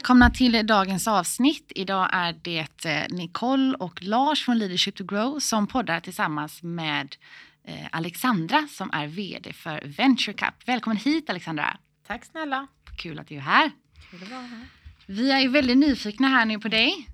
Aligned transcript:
Välkomna 0.00 0.30
till 0.30 0.66
dagens 0.66 1.08
avsnitt. 1.08 1.72
Idag 1.74 2.08
är 2.12 2.36
det 2.42 2.84
eh, 2.86 3.16
Nicole 3.16 3.74
och 3.74 4.02
Lars 4.02 4.44
från 4.44 4.58
Leadership 4.58 4.96
to 4.96 5.04
Grow 5.04 5.38
som 5.38 5.66
poddar 5.66 6.00
tillsammans 6.00 6.62
med 6.62 7.16
eh, 7.64 7.86
Alexandra 7.92 8.68
som 8.70 8.90
är 8.92 9.06
VD 9.06 9.52
för 9.52 9.82
Venture 9.96 10.32
Cup. 10.32 10.54
Välkommen 10.66 10.96
hit 10.96 11.30
Alexandra. 11.30 11.76
Tack 12.06 12.24
snälla. 12.24 12.66
Kul 12.98 13.18
att 13.18 13.28
du 13.28 13.34
är 13.34 13.40
här. 13.40 13.70
Kul 14.10 14.22
att 14.22 14.30
vara 14.30 14.40
här. 14.40 14.66
Vi 15.06 15.30
är 15.30 15.48
väldigt 15.48 15.78
nyfikna 15.78 16.28
här 16.28 16.44
nu 16.44 16.58
på 16.58 16.68
dig. 16.68 17.06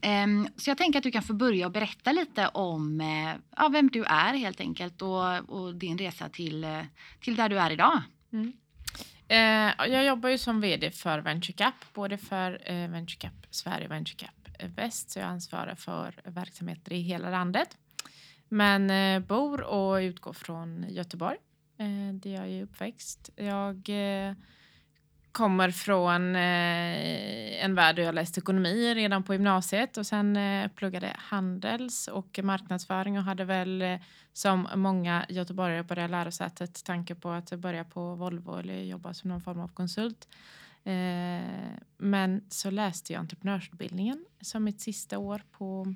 Ehm, 0.00 0.48
Så 0.56 0.70
jag 0.70 0.78
tänker 0.78 0.98
att 0.98 1.02
du 1.04 1.10
kan 1.10 1.22
få 1.22 1.32
börja 1.34 1.66
och 1.66 1.72
berätta 1.72 2.12
lite 2.12 2.48
om 2.48 3.00
eh, 3.00 3.34
ja, 3.56 3.68
vem 3.68 3.88
du 3.88 4.04
är 4.04 4.34
helt 4.34 4.60
enkelt 4.60 5.02
och, 5.02 5.50
och 5.50 5.74
din 5.74 5.98
resa 5.98 6.28
till, 6.28 6.66
till 7.20 7.36
där 7.36 7.48
du 7.48 7.58
är 7.58 7.70
idag. 7.70 8.02
Eh, 8.32 8.40
Eh, 9.32 9.72
jag 9.78 10.04
jobbar 10.04 10.28
ju 10.28 10.38
som 10.38 10.60
vd 10.60 10.90
för 10.90 11.18
VentureCap, 11.18 11.74
både 11.94 12.18
för 12.18 12.70
eh, 12.70 12.88
Venture 12.88 13.30
Sverige 13.50 13.86
och 13.86 13.92
VentureCap 13.92 14.48
eh, 14.58 14.68
Väst, 14.68 15.10
så 15.10 15.18
jag 15.18 15.28
ansvarar 15.28 15.74
för 15.74 16.14
verksamheter 16.24 16.92
i 16.92 17.00
hela 17.00 17.30
landet. 17.30 17.76
Men 18.48 18.90
eh, 18.90 19.26
bor 19.26 19.62
och 19.62 19.96
utgår 19.96 20.32
från 20.32 20.86
Göteborg, 20.88 21.36
eh, 21.78 22.14
där 22.14 22.30
jag 22.30 22.48
är 22.48 22.62
uppväxt. 22.62 23.30
Jag 23.36 23.88
eh, 23.88 24.34
kommer 25.32 25.70
från 25.70 26.36
eh, 26.36 27.64
en 27.64 27.74
värld 27.74 27.96
där 27.96 28.02
jag 28.02 28.14
läste 28.14 28.40
ekonomi 28.40 28.94
redan 28.94 29.22
på 29.22 29.32
gymnasiet 29.32 29.96
och 29.96 30.06
sen 30.06 30.36
eh, 30.36 30.68
pluggade 30.68 31.16
handels 31.18 32.08
och 32.08 32.40
marknadsföring 32.42 33.18
och 33.18 33.24
hade 33.24 33.44
väl 33.44 33.82
eh, 33.82 34.00
som 34.32 34.68
många 34.74 35.26
göteborgare 35.28 35.84
på 35.84 35.94
det 35.94 36.00
här 36.00 36.08
lärosätet 36.08 36.84
tanke 36.84 37.14
på 37.14 37.30
att 37.30 37.50
börja 37.50 37.84
på 37.84 38.14
Volvo 38.14 38.58
eller 38.58 38.82
jobba 38.82 39.14
som 39.14 39.30
någon 39.30 39.40
form 39.40 39.60
av 39.60 39.68
konsult. 39.68 40.28
Eh, 40.84 41.42
men 41.98 42.44
så 42.48 42.70
läste 42.70 43.12
jag 43.12 43.20
entreprenörsutbildningen 43.20 44.24
som 44.40 44.64
mitt 44.64 44.80
sista 44.80 45.18
år 45.18 45.42
på 45.50 45.94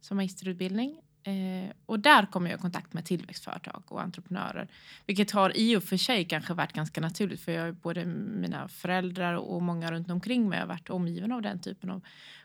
som 0.00 0.16
magisterutbildning. 0.16 1.00
Eh, 1.26 1.70
och 1.86 2.00
där 2.00 2.26
kom 2.26 2.46
jag 2.46 2.58
i 2.58 2.60
kontakt 2.60 2.92
med 2.92 3.04
tillväxtföretag 3.04 3.82
och 3.88 4.02
entreprenörer. 4.02 4.68
Vilket 5.06 5.30
har 5.30 5.56
i 5.56 5.76
och 5.76 5.84
för 5.84 5.96
sig 5.96 6.24
kanske 6.24 6.54
varit 6.54 6.72
ganska 6.72 7.00
naturligt 7.00 7.40
för 7.40 7.52
jag, 7.52 7.74
både 7.74 8.04
mina 8.04 8.68
föräldrar 8.68 9.34
och 9.34 9.62
många 9.62 9.92
runt 9.92 10.10
omkring 10.10 10.48
mig 10.48 10.60
har 10.60 10.66
varit 10.66 10.90
omgiven 10.90 11.32
av 11.32 11.42
den 11.42 11.58
typen 11.58 11.90
av 11.90 12.02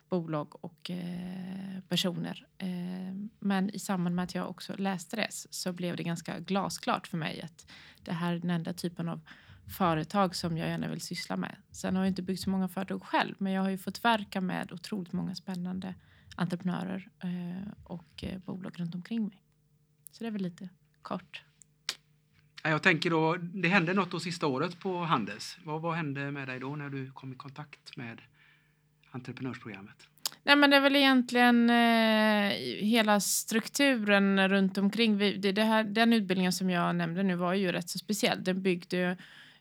bolag 0.10 0.66
och 0.66 0.92
eh, 0.92 1.80
personer. 1.90 2.46
Eh, 2.58 2.68
men 3.40 3.70
i 3.70 3.80
samband 3.80 4.16
med 4.16 4.24
att 4.24 4.36
jag 4.36 4.50
också 4.50 4.74
läste 4.78 5.16
det 5.16 5.28
så 5.32 5.74
blev 5.74 5.96
det 5.96 6.04
ganska 6.04 6.40
glasklart 6.40 7.08
för 7.08 7.18
mig 7.18 7.42
att 7.42 7.72
det 8.04 8.14
här 8.14 8.34
är 8.34 8.40
den 8.40 8.50
enda 8.50 8.74
typen 8.74 9.10
av 9.10 9.22
företag 9.78 10.36
som 10.36 10.58
jag 10.58 10.70
gärna 10.70 10.88
vill 10.88 11.02
syssla 11.02 11.38
med. 11.38 11.56
Sen 11.72 11.96
har 11.96 12.04
jag 12.04 12.12
inte 12.12 12.22
byggt 12.22 12.42
så 12.42 12.50
många 12.50 12.68
företag 12.68 13.04
själv 13.04 13.36
men 13.38 13.54
jag 13.54 13.62
har 13.62 13.70
ju 13.70 13.78
fått 13.78 14.06
verka 14.06 14.42
med 14.42 14.72
otroligt 14.72 15.14
många 15.14 15.36
spännande 15.36 15.96
entreprenörer 16.40 17.10
eh, 17.24 17.72
och 17.84 18.24
eh, 18.24 18.40
bolag 18.40 18.80
runt 18.80 18.96
omkring 18.96 19.28
mig. 19.28 19.42
Så 20.12 20.24
det 20.24 20.28
är 20.28 20.32
väl 20.32 20.42
lite 20.42 20.70
kort. 21.02 21.44
Ja, 22.64 22.70
Jag 22.70 22.84
tänker 22.84 23.10
då, 23.10 23.36
det 23.36 23.68
hände 23.68 23.94
något 23.94 24.12
då 24.12 24.20
sista 24.20 24.48
året 24.48 24.80
på 24.80 25.04
Handels. 25.04 25.58
Vad, 25.64 25.82
vad 25.82 25.96
hände 25.96 26.32
med 26.32 26.48
dig 26.48 26.60
då 26.60 26.76
när 26.76 26.90
du 26.90 27.12
kom 27.12 27.34
i 27.34 27.36
kontakt 27.36 27.98
med 27.98 28.22
entreprenörsprogrammet? 29.12 30.08
Nej, 30.44 30.56
men 30.56 30.70
det 30.70 30.76
är 30.76 30.82
väl 30.82 30.96
egentligen 30.96 31.70
eh, 31.70 32.52
hela 32.86 33.20
strukturen 33.20 34.50
runt 34.50 34.78
omkring. 34.78 35.18
Vi, 35.18 35.38
det, 35.38 35.52
det 35.52 35.64
här, 35.64 35.84
den 35.84 36.14
utbildningen 36.14 36.54
som 36.54 36.70
jag 36.70 36.96
nämnde 36.96 37.24
nu 37.24 37.36
var 37.36 37.54
ju 37.54 37.72
rätt 37.72 37.90
så 37.90 38.00
speciell. 38.00 38.44
Den 38.44 38.62
byggde 38.62 39.18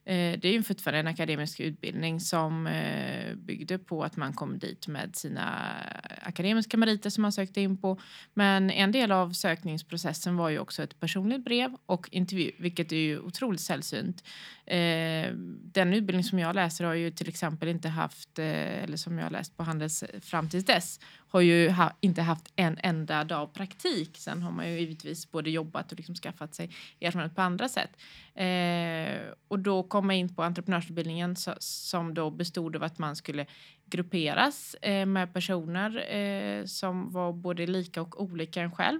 Eh, 0.09 0.39
det 0.39 0.47
är 0.47 0.51
ju 0.51 0.63
fortfarande 0.63 0.99
en 0.99 1.07
akademisk 1.07 1.59
utbildning 1.59 2.19
som 2.19 2.67
eh, 2.67 3.35
byggde 3.35 3.77
på 3.77 4.03
att 4.03 4.15
man 4.15 4.33
kom 4.33 4.59
dit 4.59 4.87
med 4.87 5.15
sina 5.15 5.75
akademiska 6.21 6.77
meriter 6.77 7.09
som 7.09 7.21
man 7.21 7.31
sökte 7.31 7.61
in 7.61 7.77
på. 7.77 7.99
Men 8.33 8.71
en 8.71 8.91
del 8.91 9.11
av 9.11 9.33
sökningsprocessen 9.33 10.37
var 10.37 10.49
ju 10.49 10.59
också 10.59 10.83
ett 10.83 10.99
personligt 10.99 11.45
brev 11.45 11.75
och 11.85 12.09
intervju, 12.11 12.51
vilket 12.57 12.91
är 12.91 12.95
ju 12.95 13.19
otroligt 13.19 13.61
sällsynt. 13.61 14.23
Eh, 14.65 15.31
den 15.73 15.93
utbildning 15.93 16.23
som 16.23 16.39
jag 16.39 16.55
läser 16.55 16.85
har 16.85 16.93
ju 16.93 17.11
till 17.11 17.29
exempel 17.29 17.69
inte 17.69 17.89
haft, 17.89 18.39
eh, 18.39 18.83
eller 18.83 18.97
som 18.97 19.17
jag 19.17 19.25
har 19.25 19.31
läst 19.31 19.57
på 19.57 19.63
Handels 19.63 20.03
fram 20.21 20.49
till 20.49 20.63
dess, 20.63 20.99
har 21.29 21.41
ju 21.41 21.69
ha, 21.69 21.91
inte 21.99 22.21
haft 22.21 22.53
en 22.55 22.77
enda 22.83 23.23
dag 23.23 23.53
praktik. 23.53 24.17
Sen 24.17 24.41
har 24.41 24.51
man 24.51 24.69
ju 24.69 24.79
givetvis 24.79 25.31
både 25.31 25.49
jobbat 25.49 25.91
och 25.91 25.97
liksom 25.97 26.15
skaffat 26.15 26.55
sig 26.55 26.69
erfarenhet 27.01 27.35
på 27.35 27.41
andra 27.41 27.69
sätt. 27.69 27.91
Eh, 28.35 29.33
och 29.47 29.59
då 29.59 29.83
kom 29.83 30.09
jag 30.09 30.19
in 30.19 30.35
på 30.35 30.43
entreprenörsutbildningen 30.43 31.35
så, 31.35 31.53
som 31.59 32.13
då 32.13 32.29
bestod 32.31 32.75
av 32.75 32.83
att 32.83 32.99
man 32.99 33.15
skulle 33.15 33.45
grupperas 33.85 34.73
eh, 34.81 35.05
med 35.05 35.33
personer 35.33 36.15
eh, 36.15 36.65
som 36.65 37.11
var 37.11 37.33
både 37.33 37.67
lika 37.67 38.01
och 38.01 38.21
olika 38.21 38.61
en 38.61 38.71
själv. 38.71 38.99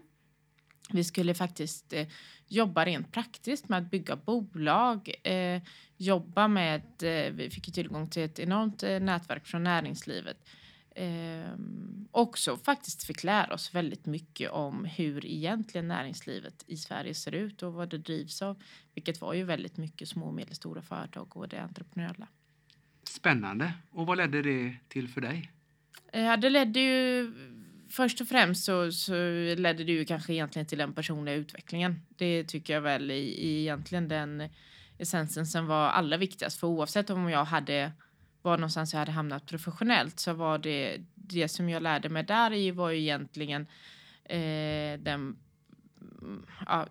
Vi 0.92 1.04
skulle 1.04 1.34
faktiskt 1.34 1.94
eh, 1.94 2.08
jobba 2.48 2.86
rent 2.86 3.12
praktiskt 3.12 3.70
med 3.70 3.80
att 3.80 3.92
bygga 3.92 4.16
bolag, 4.16 5.14
eh, 5.24 5.62
jobba 5.98 6.48
med, 6.48 6.82
eh, 7.04 7.34
vi 7.34 7.50
fick 7.50 7.68
ju 7.68 7.74
tillgång 7.74 8.10
till 8.10 8.24
ett 8.24 8.40
enormt 8.40 8.84
eh, 8.84 9.00
nätverk 9.00 9.46
från 9.46 9.64
näringslivet. 9.64 10.38
Eh, 11.00 11.52
också 12.12 12.58
faktiskt 12.58 13.04
fick 13.04 13.24
lära 13.24 13.54
oss 13.54 13.76
väldigt 13.76 14.06
mycket 14.06 14.52
om 14.52 14.86
hur 14.86 15.26
egentligen 15.26 15.88
näringslivet 15.88 16.64
i 16.68 16.78
Sverige 16.78 17.14
ser 17.14 17.36
ut 17.36 17.64
och 17.64 17.74
vad 17.74 17.90
det 17.90 17.98
drivs 17.98 18.42
av, 18.42 18.62
vilket 18.94 19.22
var 19.22 19.34
ju 19.34 19.44
väldigt 19.44 19.78
mycket 19.78 20.10
små 20.10 20.26
och 20.26 20.34
medelstora 20.34 20.82
företag 20.82 21.38
och 21.38 21.48
det 21.48 21.62
entreprenöriella. 21.62 22.28
Spännande. 23.04 23.74
Och 23.92 24.06
vad 24.06 24.18
ledde 24.18 24.42
det 24.42 24.76
till 24.88 25.08
för 25.08 25.22
dig? 25.22 25.52
Ja, 26.12 26.38
det 26.38 26.50
ledde 26.50 26.80
ju... 26.80 27.34
Först 27.90 28.22
och 28.22 28.28
främst 28.28 28.64
så, 28.64 28.92
så 28.92 29.14
ledde 29.58 29.84
det 29.84 29.92
ju 29.92 30.06
kanske 30.06 30.34
egentligen 30.34 30.66
till 30.66 30.78
den 30.78 30.94
personliga 30.94 31.36
utvecklingen. 31.36 32.02
Det 32.18 32.44
tycker 32.44 32.74
jag 32.74 32.82
väl 32.82 33.12
i, 33.12 33.20
i 33.20 33.62
egentligen 33.62 34.08
den 34.08 34.50
essensen 34.98 35.46
som 35.46 35.68
var 35.68 35.90
allra 35.90 36.18
viktigast. 36.18 36.60
För 36.60 36.68
oavsett 36.68 37.10
om 37.10 37.30
jag 37.30 37.46
hade 37.46 37.92
var 38.42 38.58
någonstans 38.58 38.94
jag 38.94 39.00
hade 39.00 39.12
hamnat 39.12 39.46
professionellt 39.46 40.20
så 40.20 40.34
var 40.34 40.58
det 40.58 40.98
det 41.16 41.48
som 41.48 41.70
jag 41.70 41.84
lärde 41.84 42.10
mig 42.10 42.24
där 42.24 42.54
i 42.54 42.72
var 42.72 42.90
ju 42.90 43.00
egentligen 43.00 43.62
eh, 44.26 45.00
den 45.00 45.38
mm, 46.22 46.46
ja, 46.66 46.88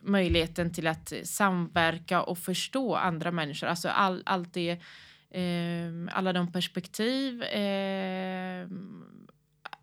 möjligheten 0.00 0.72
till 0.72 0.86
att 0.86 1.12
samverka 1.24 2.22
och 2.22 2.38
förstå 2.38 2.94
andra 2.94 3.30
människor. 3.30 3.66
Alltså 3.66 3.88
all, 3.88 4.22
allt 4.26 4.54
det, 4.54 4.70
eh, 5.30 6.16
alla 6.16 6.32
de 6.32 6.52
perspektiv, 6.52 7.42
eh, 7.42 8.68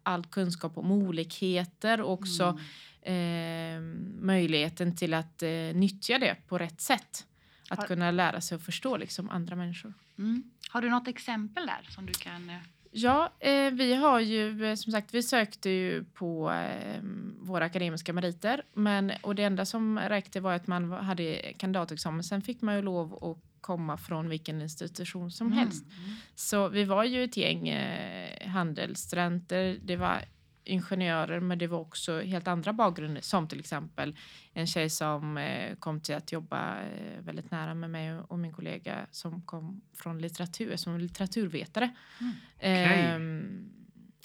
all 0.03 0.25
kunskap 0.25 0.77
om 0.77 0.91
olikheter 0.91 2.01
och 2.01 2.11
också 2.13 2.59
eh, 3.01 3.81
möjligheten 4.19 4.95
till 4.95 5.13
att 5.13 5.43
eh, 5.43 5.49
nyttja 5.73 6.19
det 6.19 6.35
på 6.47 6.57
rätt 6.57 6.81
sätt. 6.81 7.25
Att 7.69 7.79
Har- 7.79 7.87
kunna 7.87 8.11
lära 8.11 8.41
sig 8.41 8.55
att 8.55 8.61
förstå 8.65 8.97
liksom, 8.97 9.29
andra 9.29 9.55
människor. 9.55 9.93
Mm. 10.17 10.43
Har 10.69 10.81
du 10.81 10.89
något 10.89 11.07
exempel 11.07 11.65
där 11.65 11.91
som 11.91 12.05
du 12.05 12.13
kan... 12.13 12.49
eh, 12.49 12.55
Ja, 12.91 13.33
eh, 13.39 13.71
vi 13.73 13.95
har 13.95 14.19
ju 14.19 14.65
eh, 14.65 14.75
som 14.75 14.91
sagt, 14.91 15.13
vi 15.13 15.23
sökte 15.23 15.69
ju 15.69 16.03
på 16.03 16.51
eh, 16.51 17.01
våra 17.39 17.65
akademiska 17.65 18.13
meriter, 18.13 18.61
men 18.73 19.11
och 19.21 19.35
det 19.35 19.43
enda 19.43 19.65
som 19.65 19.99
räckte 19.99 20.39
var 20.39 20.53
att 20.53 20.67
man 20.67 20.91
hade 20.91 21.53
kandidatexamen. 21.57 22.23
Sen 22.23 22.41
fick 22.41 22.61
man 22.61 22.75
ju 22.75 22.81
lov 22.81 23.23
att 23.23 23.43
komma 23.61 23.97
från 23.97 24.29
vilken 24.29 24.61
institution 24.61 25.31
som 25.31 25.51
helst. 25.51 25.85
Mm. 25.85 26.15
Så 26.35 26.69
vi 26.69 26.83
var 26.83 27.03
ju 27.03 27.23
ett 27.23 27.37
gäng 27.37 27.69
eh, 27.69 28.47
handelsstudenter, 28.49 29.77
det 29.83 29.95
var 29.95 30.21
ingenjörer, 30.67 31.39
men 31.39 31.57
det 31.57 31.67
var 31.67 31.79
också 31.79 32.21
helt 32.21 32.47
andra 32.47 32.73
bakgrunder, 32.73 33.21
som 33.21 33.47
till 33.47 33.59
exempel 33.59 34.15
en 34.53 34.67
tjej 34.67 34.89
som 34.89 35.37
eh, 35.37 35.75
kom 35.75 36.01
till 36.01 36.15
att 36.15 36.31
jobba 36.31 36.81
eh, 36.81 37.21
väldigt 37.21 37.51
nära 37.51 37.73
med 37.73 37.89
mig 37.89 38.13
och 38.13 38.39
min 38.39 38.53
kollega 38.53 39.05
som 39.11 39.41
kom 39.41 39.81
från 39.93 40.19
litteratur, 40.19 40.75
som 40.75 40.97
litteraturvetare. 40.97 41.93
Mm. 42.19 42.33
Okej. 42.57 43.01
Ehm, 43.01 43.73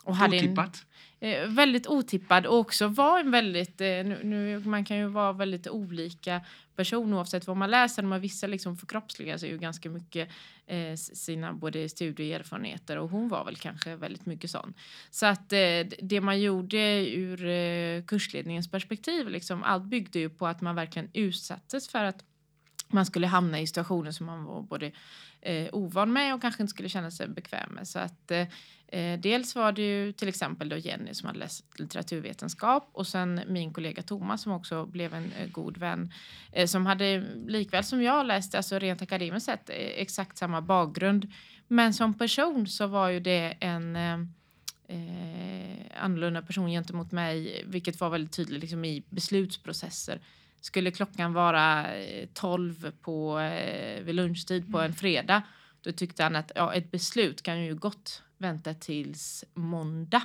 och 0.05 0.17
hade 0.17 0.37
en, 0.37 0.45
Otippat. 0.45 0.87
eh, 1.21 1.47
väldigt 1.49 1.87
otippad 1.87 2.47
och 2.47 2.59
också 2.59 2.89
var 2.89 3.21
en 3.21 3.31
väldigt, 3.31 3.81
eh, 3.81 3.87
nu, 3.87 4.21
nu, 4.23 4.59
man 4.59 4.85
kan 4.85 4.97
ju 4.97 5.07
vara 5.07 5.33
väldigt 5.33 5.69
olika 5.69 6.41
person 6.77 7.15
oavsett 7.15 7.47
vad 7.47 7.57
man 7.57 7.71
läser. 7.71 8.03
Men 8.03 8.21
vissa 8.21 8.47
liksom 8.47 8.77
förkroppsligar 8.77 9.37
sig 9.37 9.51
ju 9.51 9.59
ganska 9.59 9.91
mycket 9.91 10.29
eh, 10.73 10.97
sina 10.97 11.53
både 11.53 11.89
studieerfarenheter 11.89 12.99
och 12.99 13.11
hon 13.11 13.29
var 13.29 13.45
väl 13.45 13.57
kanske 13.57 13.97
väldigt 13.97 14.27
mycket 14.27 14.51
sån. 14.51 14.75
Så 15.11 15.27
att 15.27 15.53
eh, 15.53 15.81
det 16.03 16.21
man 16.21 16.41
gjorde 16.41 17.09
ur 17.11 17.47
eh, 17.47 18.05
kursledningens 18.05 18.71
perspektiv, 18.71 19.29
liksom, 19.29 19.63
allt 19.63 19.85
byggde 19.85 20.19
ju 20.19 20.31
på 20.31 20.47
att 20.47 20.61
man 20.61 20.75
verkligen 20.75 21.11
utsattes 21.13 21.89
för 21.89 22.05
att 22.05 22.25
man 22.89 23.07
skulle 23.07 23.27
hamna 23.27 23.61
i 23.61 23.67
situationer 23.67 24.11
som 24.11 24.27
man 24.27 24.45
var 24.45 24.63
både 24.63 24.93
eh, 25.43 25.69
ovan 25.73 26.13
med 26.13 26.35
och 26.35 26.41
kanske 26.41 26.63
inte 26.63 26.71
skulle 26.71 26.89
känna 26.89 27.11
sig 27.11 27.29
bekväm 27.29 27.73
med. 27.73 27.89
Så 27.89 27.99
att, 27.99 28.31
eh, 28.31 28.47
eh, 28.89 29.21
dels 29.21 29.55
var 29.55 29.73
det 29.73 29.83
ju 29.83 30.13
till 30.13 30.29
exempel 30.29 30.69
då 30.69 30.77
Jenny 30.77 31.15
som 31.15 31.27
hade 31.27 31.39
läst 31.39 31.79
litteraturvetenskap 31.79 32.91
och 32.93 33.07
sen 33.07 33.41
min 33.49 33.73
kollega 33.73 34.03
Thomas 34.03 34.43
som 34.43 34.53
också 34.53 34.87
blev 34.87 35.15
en 35.15 35.33
eh, 35.33 35.49
god 35.51 35.79
vän 35.79 36.13
eh, 36.53 36.67
som 36.67 36.87
hade 36.87 37.25
likväl 37.47 37.85
som 37.85 38.03
jag 38.03 38.27
läst, 38.27 38.55
alltså 38.55 38.79
rent 38.79 39.03
akademiskt 39.03 39.47
sett, 39.47 39.71
eh, 39.71 39.77
exakt 39.77 40.39
samma 40.39 40.61
bakgrund. 40.61 41.33
Men 41.69 41.95
som 41.95 42.15
person 42.15 42.67
så 42.67 42.87
var 42.87 43.09
ju 43.09 43.21
det 43.21 43.57
en 43.61 43.97
eh, 43.97 44.19
eh, 44.89 46.03
annorlunda 46.05 46.43
person 46.43 46.71
gentemot 46.71 47.13
mig, 47.13 47.65
vilket 47.67 48.01
var 48.01 48.11
väldigt 48.11 48.33
tydligt 48.33 48.61
liksom, 48.61 48.85
i 48.85 49.05
beslutsprocesser. 49.11 50.21
Skulle 50.63 50.91
klockan 50.91 51.33
vara 51.33 51.95
eh, 51.97 52.29
12 52.35 52.93
på, 53.01 53.39
eh, 53.39 54.03
vid 54.03 54.15
lunchtid 54.15 54.73
på 54.73 54.81
en 54.81 54.95
fredag, 54.95 55.43
då 55.81 55.93
tyckte 55.93 56.23
han 56.23 56.37
att 56.37 56.53
ja, 56.55 56.75
ett 56.75 56.91
beslut 56.91 57.43
kan 57.43 57.65
ju 57.65 57.75
gott 57.75 58.23
vänta 58.39 58.75
tills 58.75 59.45
måndag 59.55 60.23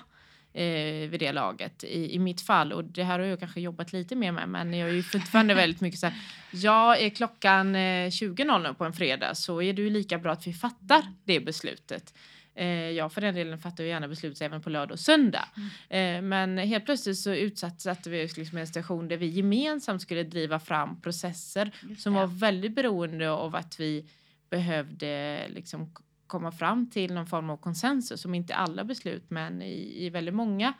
eh, 0.54 1.10
vid 1.10 1.19
det 1.19 1.31
laget 1.31 1.84
i, 1.84 2.16
i 2.16 2.19
mitt 2.19 2.42
fall. 2.42 2.74
Och 2.74 2.84
det 2.84 3.04
här 3.04 3.19
har 3.19 3.25
jag 3.25 3.39
kanske 3.39 3.62
jobbat 3.62 3.94
lite 3.94 4.16
mer 4.16 4.31
med, 4.31 4.50
men 4.50 4.74
jag 4.74 4.89
är 4.89 4.94
ju 4.94 5.04
fortfarande 5.04 5.54
väldigt 5.63 5.81
mycket 5.81 6.00
så 6.00 6.07
här. 6.07 6.16
Ja, 6.51 6.95
är 6.95 7.10
klockan 7.10 7.75
eh, 7.75 8.07
20.00 8.07 8.74
på 8.74 8.86
en 8.86 8.94
fredag 8.94 9.36
så 9.36 9.62
är 9.62 9.74
det 9.74 9.81
ju 9.81 9.89
lika 9.89 10.18
bra 10.18 10.31
att 10.31 10.48
vi 10.48 10.54
fattar 10.54 11.01
det 11.25 11.39
beslutet. 11.39 12.13
Eh, 12.57 12.68
jag 12.68 13.13
för 13.13 13.21
den 13.21 13.36
delen 13.36 13.59
fattar 13.59 13.83
ju 13.83 13.89
gärna 13.89 14.07
beslut 14.07 14.42
även 14.42 14.62
på 14.62 14.69
lördag 14.69 14.92
och 14.92 15.00
söndag. 15.00 15.48
Eh, 15.89 16.21
men 16.21 16.57
helt 16.57 16.86
plötsligt 16.86 17.18
så 17.18 17.33
utsatte 17.33 18.09
vi 18.09 18.25
oss 18.25 18.38
liksom 18.38 18.57
en 18.57 18.68
station 18.68 19.07
där 19.07 19.18
vi 19.18 19.25
gemensamt 19.27 20.01
skulle 20.01 20.24
driva 20.24 20.59
fram 20.59 21.01
processer 21.01 21.71
som 21.98 22.13
var 22.13 22.27
väldigt 22.27 22.75
beroende 22.75 23.31
av 23.31 23.56
att 23.56 23.80
vi 23.80 24.06
behövde 24.50 25.42
liksom 25.50 25.94
komma 26.27 26.51
fram 26.51 26.89
till 26.89 27.13
någon 27.13 27.27
form 27.27 27.50
av 27.50 27.57
konsensus, 27.57 28.21
som 28.21 28.36
inte 28.36 28.56
alla 28.56 28.83
beslut 28.83 29.30
men 29.30 29.62
i, 29.62 30.06
i 30.06 30.10
väldigt 30.10 30.33
många. 30.36 30.74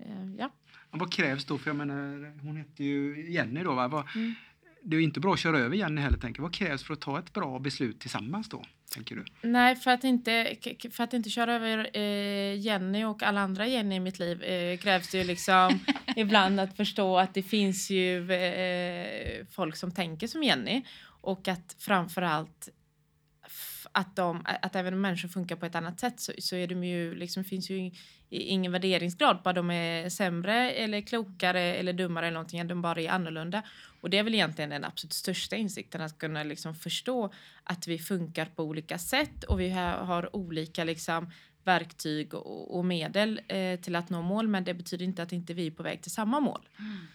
Eh, 0.00 0.34
ja. 0.38 0.50
Ja, 0.90 0.98
vad 0.98 1.12
krävs 1.12 1.44
då? 1.44 1.58
För 1.58 1.70
jag 1.70 1.76
menar, 1.76 2.40
hon 2.42 2.56
heter 2.56 2.84
ju 2.84 3.32
Jenny 3.32 3.62
då. 3.62 3.74
Va? 3.74 3.88
Vad, 3.88 4.04
Mm. 4.14 4.34
Det 4.84 4.96
är 4.96 5.00
inte 5.00 5.20
bra 5.20 5.32
att 5.32 5.38
köra 5.38 5.58
över 5.58 5.76
Jenny 5.76 6.00
heller. 6.00 6.18
Tänker. 6.18 6.42
Vad 6.42 6.54
krävs 6.54 6.84
för 6.84 6.92
att 6.92 7.00
ta 7.00 7.18
ett 7.18 7.32
bra 7.32 7.58
beslut 7.58 8.00
tillsammans 8.00 8.48
då? 8.48 8.64
Tänker 8.94 9.16
du? 9.16 9.24
Nej, 9.42 9.76
för 9.76 9.90
att, 9.90 10.04
inte, 10.04 10.56
för 10.90 11.04
att 11.04 11.14
inte 11.14 11.30
köra 11.30 11.54
över 11.54 11.90
eh, 11.96 12.60
Jenny 12.60 13.04
och 13.04 13.22
alla 13.22 13.40
andra 13.40 13.66
Jenny 13.66 13.94
i 13.94 14.00
mitt 14.00 14.18
liv 14.18 14.42
eh, 14.42 14.78
krävs 14.78 15.10
det 15.10 15.18
ju 15.18 15.24
liksom 15.24 15.78
ibland 16.16 16.60
att 16.60 16.76
förstå 16.76 17.18
att 17.18 17.34
det 17.34 17.42
finns 17.42 17.90
ju 17.90 18.32
eh, 18.32 19.46
folk 19.50 19.76
som 19.76 19.92
tänker 19.92 20.26
som 20.26 20.42
Jenny 20.42 20.82
och 21.20 21.48
att 21.48 21.76
framförallt 21.78 22.68
att, 23.94 24.16
de, 24.16 24.42
att 24.44 24.76
även 24.76 24.94
om 24.94 25.00
människor 25.00 25.28
funkar 25.28 25.56
på 25.56 25.66
ett 25.66 25.74
annat 25.74 26.00
sätt 26.00 26.20
så, 26.20 26.32
så 26.38 26.56
är 26.56 26.66
de 26.66 26.84
ju, 26.84 27.14
liksom, 27.14 27.44
finns 27.44 27.70
ju 27.70 27.90
ingen 28.28 28.72
värderingsgrad 28.72 29.42
på 29.42 29.48
att 29.48 29.54
de 29.54 29.70
är 29.70 30.08
sämre 30.08 30.70
eller 30.70 31.00
klokare 31.00 31.60
eller 31.60 31.92
dummare 31.92 32.26
eller 32.26 32.34
någonting, 32.34 32.66
de 32.66 32.82
bara 32.82 33.00
är 33.00 33.08
annorlunda. 33.08 33.62
Och 34.00 34.10
det 34.10 34.18
är 34.18 34.22
väl 34.22 34.34
egentligen 34.34 34.70
den 34.70 34.84
absolut 34.84 35.12
största 35.12 35.56
insikten, 35.56 36.00
att 36.00 36.18
kunna 36.18 36.42
liksom 36.42 36.74
förstå 36.74 37.32
att 37.64 37.86
vi 37.86 37.98
funkar 37.98 38.46
på 38.46 38.62
olika 38.62 38.98
sätt 38.98 39.44
och 39.44 39.60
vi 39.60 39.70
har, 39.70 40.36
olika 40.36 40.84
liksom 40.84 41.30
verktyg 41.64 42.34
och, 42.34 42.78
och 42.78 42.84
medel 42.84 43.40
eh, 43.48 43.80
till 43.80 43.96
att 43.96 44.10
nå 44.10 44.22
mål, 44.22 44.48
men 44.48 44.64
det 44.64 44.74
betyder 44.74 45.04
inte 45.04 45.22
att 45.22 45.32
inte 45.32 45.54
vi 45.54 45.66
är 45.66 45.70
på 45.70 45.82
väg 45.82 46.02
till 46.02 46.12
samma 46.12 46.40
mål. 46.40 46.68
Mm 46.78 47.06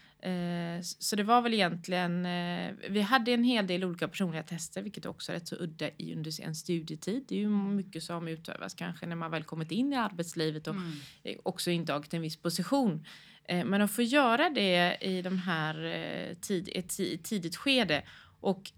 så 0.84 1.16
det 1.16 1.24
var 1.24 1.42
väl 1.42 1.54
egentligen, 1.54 2.26
eh, 2.26 2.72
vi 2.90 3.02
hade 3.02 3.32
en 3.32 3.44
hel 3.44 3.68
del 3.68 3.84
olika 3.84 4.08
personlighetstester, 4.08 4.82
vilket 4.82 5.06
också 5.06 5.32
är 5.32 5.34
rätt 5.36 5.48
så 5.48 5.56
udda 5.56 5.90
i 5.98 6.14
under 6.16 6.42
en 6.42 6.56
studietid. 6.56 7.26
Det 7.28 7.36
är 7.36 7.40
ju 7.40 7.50
mycket 7.50 8.04
som 8.04 8.28
utövas 8.28 8.74
kanske 8.74 9.06
när 9.06 9.16
man 9.16 9.32
väl 9.32 9.44
kommit 9.44 9.72
in 9.72 9.94
i 9.94 9.96
arbetslivet 9.96 10.68
och 10.68 10.76
Mm. 10.76 10.92
eh, 11.24 11.36
också 11.44 11.72
intagit 11.72 12.14
en 12.14 12.22
viss 12.22 12.38
position. 12.38 13.06
Eh, 13.46 13.66
Men 13.66 13.82
att 13.82 13.92
få 13.92 14.02
göra 14.02 14.50
det 14.50 14.98
i 15.02 15.22
de 15.22 15.38
här 15.38 15.86
eh, 15.86 16.36
tid, 16.36 16.90
tidigt 17.24 17.56
skede 17.56 18.04
och 18.42 18.72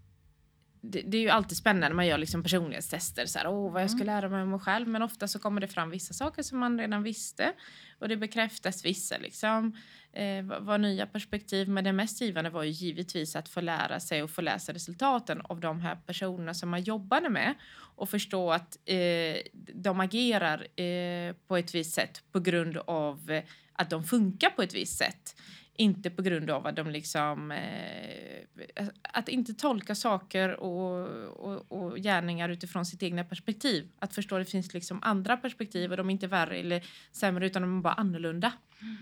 det, 0.84 1.00
det 1.06 1.16
är 1.16 1.22
ju 1.22 1.28
alltid 1.30 1.56
spännande 1.56 1.88
när 1.88 1.94
man 1.96 2.06
gör 2.06 2.18
liksom 2.18 2.42
personlighetstester. 2.42 3.26
Så 3.26 3.38
här, 3.38 3.46
Åh, 3.48 3.72
vad 3.72 3.82
jag 3.82 3.90
ska 3.90 4.04
lära 4.04 4.28
mig 4.28 4.42
om 4.42 4.50
mig 4.50 4.60
själv. 4.60 4.88
Men 4.88 5.02
ofta 5.02 5.28
så 5.28 5.38
kommer 5.38 5.60
det 5.60 5.68
fram 5.68 5.90
vissa 5.90 6.14
saker 6.14 6.42
som 6.42 6.58
man 6.58 6.78
redan 6.78 7.02
visste. 7.02 7.52
Och 7.98 8.08
det 8.08 8.16
bekräftas 8.16 8.84
vissa 8.84 9.18
liksom, 9.18 9.76
eh, 10.12 10.44
var, 10.44 10.78
nya 10.78 11.06
perspektiv. 11.06 11.68
Men 11.68 11.84
det 11.84 11.92
mest 11.92 12.20
givande 12.20 12.50
var 12.50 12.62
ju 12.62 12.70
givetvis 12.70 13.36
att 13.36 13.48
få 13.48 13.60
lära 13.60 14.00
sig 14.00 14.22
och 14.22 14.30
få 14.30 14.40
läsa 14.40 14.72
resultaten 14.72 15.40
av 15.40 15.60
de 15.60 15.80
här 15.80 15.96
personerna 16.06 16.54
som 16.54 16.70
man 16.70 16.82
jobbade 16.82 17.28
med. 17.28 17.54
Och 17.96 18.08
förstå 18.08 18.50
att 18.50 18.78
eh, 18.84 19.36
de 19.74 20.00
agerar 20.00 20.80
eh, 20.80 21.34
på 21.46 21.56
ett 21.56 21.74
visst 21.74 21.94
sätt 21.94 22.22
på 22.32 22.40
grund 22.40 22.76
av 22.76 23.30
eh, 23.30 23.44
att 23.72 23.90
de 23.90 24.04
funkar 24.04 24.50
på 24.50 24.62
ett 24.62 24.74
visst 24.74 24.98
sätt. 24.98 25.36
Inte 25.74 26.10
på 26.10 26.22
grund 26.22 26.50
av 26.50 26.66
att 26.66 26.76
de 26.76 26.90
liksom... 26.90 27.50
Eh, 27.50 28.86
att 29.02 29.28
inte 29.28 29.54
tolka 29.54 29.94
saker 29.94 30.60
och, 30.60 31.08
och, 31.28 31.72
och 31.72 31.96
gärningar 31.96 32.48
utifrån 32.48 32.86
sitt 32.86 33.02
egna 33.02 33.24
perspektiv. 33.24 33.88
Att 33.98 34.14
förstå 34.14 34.36
att 34.36 34.46
det 34.46 34.50
finns 34.50 34.74
liksom 34.74 34.98
andra 35.02 35.36
perspektiv 35.36 35.90
och 35.90 35.96
de 35.96 36.08
är 36.08 36.12
inte 36.12 36.26
värre 36.26 36.56
eller 36.56 36.84
sämre 37.12 37.46
utan 37.46 37.62
de 37.62 37.78
är 37.78 37.82
bara 37.82 37.94
annorlunda. 37.94 38.52
Mm. 38.80 38.96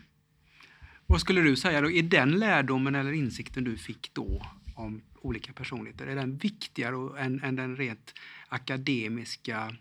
Vad 1.10 1.20
skulle 1.20 1.40
du 1.40 1.56
säga 1.56 1.80
då? 1.80 1.90
Är 1.90 2.02
den 2.02 2.38
lärdomen 2.38 2.94
eller 2.94 3.12
insikten 3.12 3.64
du 3.64 3.76
fick 3.76 4.14
då 4.14 4.46
om 4.74 5.02
olika 5.20 5.52
personligheter, 5.52 6.06
är 6.06 6.16
den 6.16 6.36
viktigare 6.36 7.20
än, 7.20 7.42
än 7.42 7.56
den 7.56 7.76
rent 7.76 8.14
akademiska 8.48 9.76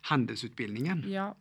handelsutbildningen? 0.00 1.04
Ja, 1.08 1.36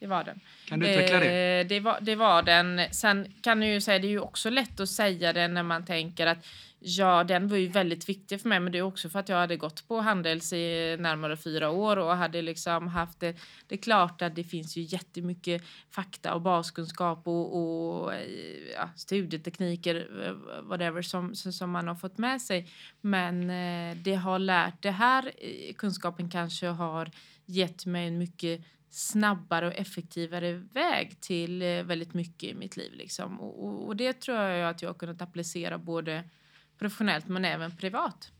det 0.00 0.06
var 0.06 0.24
den. 0.24 0.40
Kan 0.66 0.80
du 0.80 0.90
utveckla 0.90 1.20
det? 1.20 1.60
Eh, 1.60 1.66
det, 1.66 1.80
var, 1.80 1.98
det 2.00 2.14
var 2.14 2.42
den. 2.42 2.80
Sen 2.90 3.32
kan 3.40 3.60
du 3.60 3.66
ju 3.66 3.80
säga, 3.80 3.98
det 3.98 4.06
är 4.06 4.10
ju 4.10 4.20
också 4.20 4.50
lätt 4.50 4.80
att 4.80 4.88
säga 4.88 5.32
det 5.32 5.48
när 5.48 5.62
man 5.62 5.84
tänker 5.84 6.26
att 6.26 6.46
ja, 6.78 7.24
den 7.24 7.48
var 7.48 7.56
ju 7.56 7.68
väldigt 7.68 8.08
viktig 8.08 8.40
för 8.40 8.48
mig, 8.48 8.60
men 8.60 8.72
det 8.72 8.78
är 8.78 8.82
också 8.82 9.08
för 9.08 9.18
att 9.18 9.28
jag 9.28 9.36
hade 9.36 9.56
gått 9.56 9.88
på 9.88 10.00
Handels 10.00 10.52
i 10.52 10.96
närmare 11.00 11.36
fyra 11.36 11.70
år 11.70 11.96
och 11.96 12.16
hade 12.16 12.42
liksom 12.42 12.88
haft 12.88 13.20
det. 13.20 13.36
Det 13.66 13.74
är 13.74 13.78
klart 13.78 14.22
att 14.22 14.34
det 14.34 14.44
finns 14.44 14.76
ju 14.76 14.82
jättemycket 14.82 15.62
fakta 15.90 16.34
och 16.34 16.40
baskunskap 16.40 17.26
och, 17.26 17.56
och 17.56 18.14
eh, 18.14 18.20
ja, 18.74 18.88
studietekniker, 18.96 20.08
eh, 20.26 20.62
whatever, 20.62 21.02
som, 21.02 21.34
som 21.34 21.70
man 21.70 21.88
har 21.88 21.94
fått 21.94 22.18
med 22.18 22.42
sig. 22.42 22.68
Men 23.00 23.50
eh, 23.50 23.96
det 23.96 24.14
har 24.14 24.38
lärt, 24.38 24.82
det 24.82 24.90
här 24.90 25.32
kunskapen 25.76 26.30
kanske 26.30 26.66
har 26.66 27.10
gett 27.46 27.86
mig 27.86 28.08
en 28.08 28.18
mycket 28.18 28.60
snabbare 28.90 29.66
och 29.66 29.74
effektivare 29.74 30.52
väg 30.52 31.20
till 31.20 31.62
eh, 31.62 31.82
väldigt 31.82 32.14
mycket 32.14 32.48
i 32.48 32.54
mitt 32.54 32.76
liv. 32.76 32.92
Liksom. 32.92 33.40
Och, 33.40 33.86
och, 33.86 33.96
det 33.96 34.20
tror 34.20 34.38
jag 34.38 34.70
att 34.70 34.82
jag 34.82 34.88
har 34.88 34.94
kunnat 34.94 35.22
applicera 35.22 35.78
både 35.78 36.24
professionellt 36.78 37.28
men 37.28 37.44
även 37.44 37.76
privat. 37.76 38.32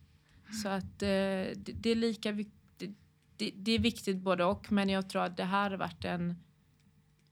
Så 0.63 0.69
att 0.69 1.03
eh, 1.03 1.07
det, 1.07 1.55
det 1.55 1.89
är 1.89 1.95
lika. 1.95 2.31
Det, 3.37 3.51
det 3.55 3.71
är 3.71 3.79
viktigt 3.79 4.17
både 4.17 4.45
och 4.45 4.71
men 4.71 4.89
jag 4.89 5.09
tror 5.09 5.23
att 5.23 5.37
det 5.37 5.43
här 5.43 5.69
har 5.69 5.77
varit 5.77 6.05
en 6.05 6.35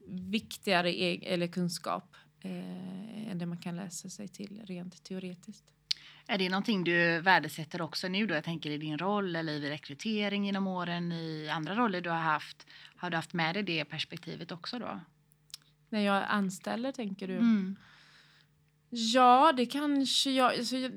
viktigare 0.06 1.00
e- 1.02 1.34
eller 1.34 1.46
kunskap 1.46 2.16
eh, 2.40 3.30
än 3.30 3.38
det 3.38 3.46
man 3.46 3.58
kan 3.58 3.76
läsa 3.76 4.08
sig 4.08 4.28
till 4.28 4.62
rent 4.66 5.04
teoretiskt. 5.04 5.72
Är 6.30 6.38
det 6.38 6.48
någonting 6.48 6.84
du 6.84 7.20
värdesätter 7.20 7.82
också 7.82 8.08
nu 8.08 8.26
då? 8.26 8.34
Jag 8.34 8.44
tänker 8.44 8.70
i 8.70 8.78
din 8.78 8.98
roll 8.98 9.36
eller 9.36 9.52
i 9.52 9.70
rekrytering 9.70 10.44
genom 10.44 10.66
åren, 10.66 11.12
i 11.12 11.48
andra 11.48 11.74
roller 11.74 12.00
du 12.00 12.10
har 12.10 12.16
haft. 12.16 12.66
Har 12.96 13.10
du 13.10 13.16
haft 13.16 13.32
med 13.32 13.54
dig 13.54 13.62
det 13.62 13.84
perspektivet 13.84 14.52
också 14.52 14.78
då? 14.78 15.00
När 15.88 16.00
jag 16.00 16.24
anställer 16.28 16.92
tänker 16.92 17.28
du? 17.28 17.36
Mm. 17.36 17.76
Ja, 18.90 19.52
det 19.56 19.66
kanske 19.66 20.30
jag... 20.30 20.52
Alltså, 20.52 20.76
jag, 20.76 20.92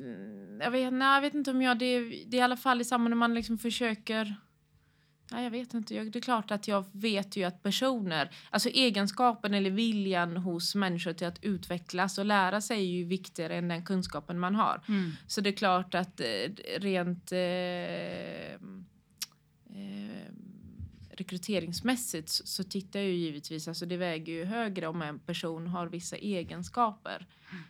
jag, 0.59 0.71
vet, 0.71 0.93
nej, 0.93 1.15
jag 1.15 1.21
vet 1.21 1.33
inte 1.33 1.51
om 1.51 1.61
jag... 1.61 1.79
Det, 1.79 1.99
det 1.99 2.37
är 2.37 2.39
i 2.39 2.41
alla 2.41 2.57
fall 2.57 2.81
i 2.81 2.85
samband 2.85 3.09
när 3.09 3.17
man 3.17 3.33
liksom 3.33 3.57
försöker... 3.57 4.35
Nej, 5.33 5.43
jag 5.43 5.51
vet 5.51 5.73
inte. 5.73 5.95
Jag, 5.95 6.11
det 6.11 6.19
är 6.19 6.21
klart 6.21 6.51
att 6.51 6.67
jag 6.67 6.85
vet 6.91 7.37
ju 7.37 7.43
att 7.43 7.63
personer... 7.63 8.31
Alltså 8.49 8.69
egenskapen 8.69 9.53
eller 9.53 9.71
viljan 9.71 10.37
hos 10.37 10.75
människor 10.75 11.13
till 11.13 11.27
att 11.27 11.43
utvecklas 11.43 12.17
och 12.17 12.25
lära 12.25 12.61
sig 12.61 12.77
är 12.77 12.85
ju 12.85 13.03
viktigare 13.03 13.55
än 13.55 13.67
den 13.67 13.85
kunskapen 13.85 14.39
man 14.39 14.55
har. 14.55 14.81
Mm. 14.87 15.11
Så 15.27 15.41
det 15.41 15.49
är 15.49 15.53
klart 15.53 15.95
att 15.95 16.19
eh, 16.19 16.25
rent... 16.79 17.31
Eh, 17.31 18.51
eh, 18.51 18.57
rekryteringsmässigt 21.09 22.29
så, 22.29 22.63
tittar 22.63 22.99
jag 22.99 23.09
ju 23.09 23.15
givetvis, 23.15 23.67
alltså 23.67 23.85
det 23.85 23.97
väger 23.97 24.33
ju 24.33 24.45
högre 24.45 24.87
om 24.87 25.01
en 25.01 25.19
person 25.19 25.67
har 25.67 25.87
vissa 25.87 26.15
egenskaper 26.15 27.27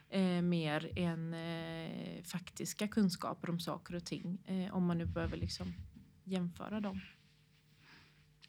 eh, 0.09 0.41
mer 0.41 0.99
än 0.99 1.33
eh, 1.33 2.23
faktiska 2.23 2.87
kunskaper 2.87 3.49
om 3.49 3.59
saker 3.59 3.95
och 3.95 4.05
ting. 4.05 4.37
Eh, 4.45 4.75
om 4.75 4.85
man 4.85 4.97
nu 4.97 5.05
behöver 5.05 5.37
liksom 5.37 5.73
jämföra 6.23 6.79
dem. 6.79 7.01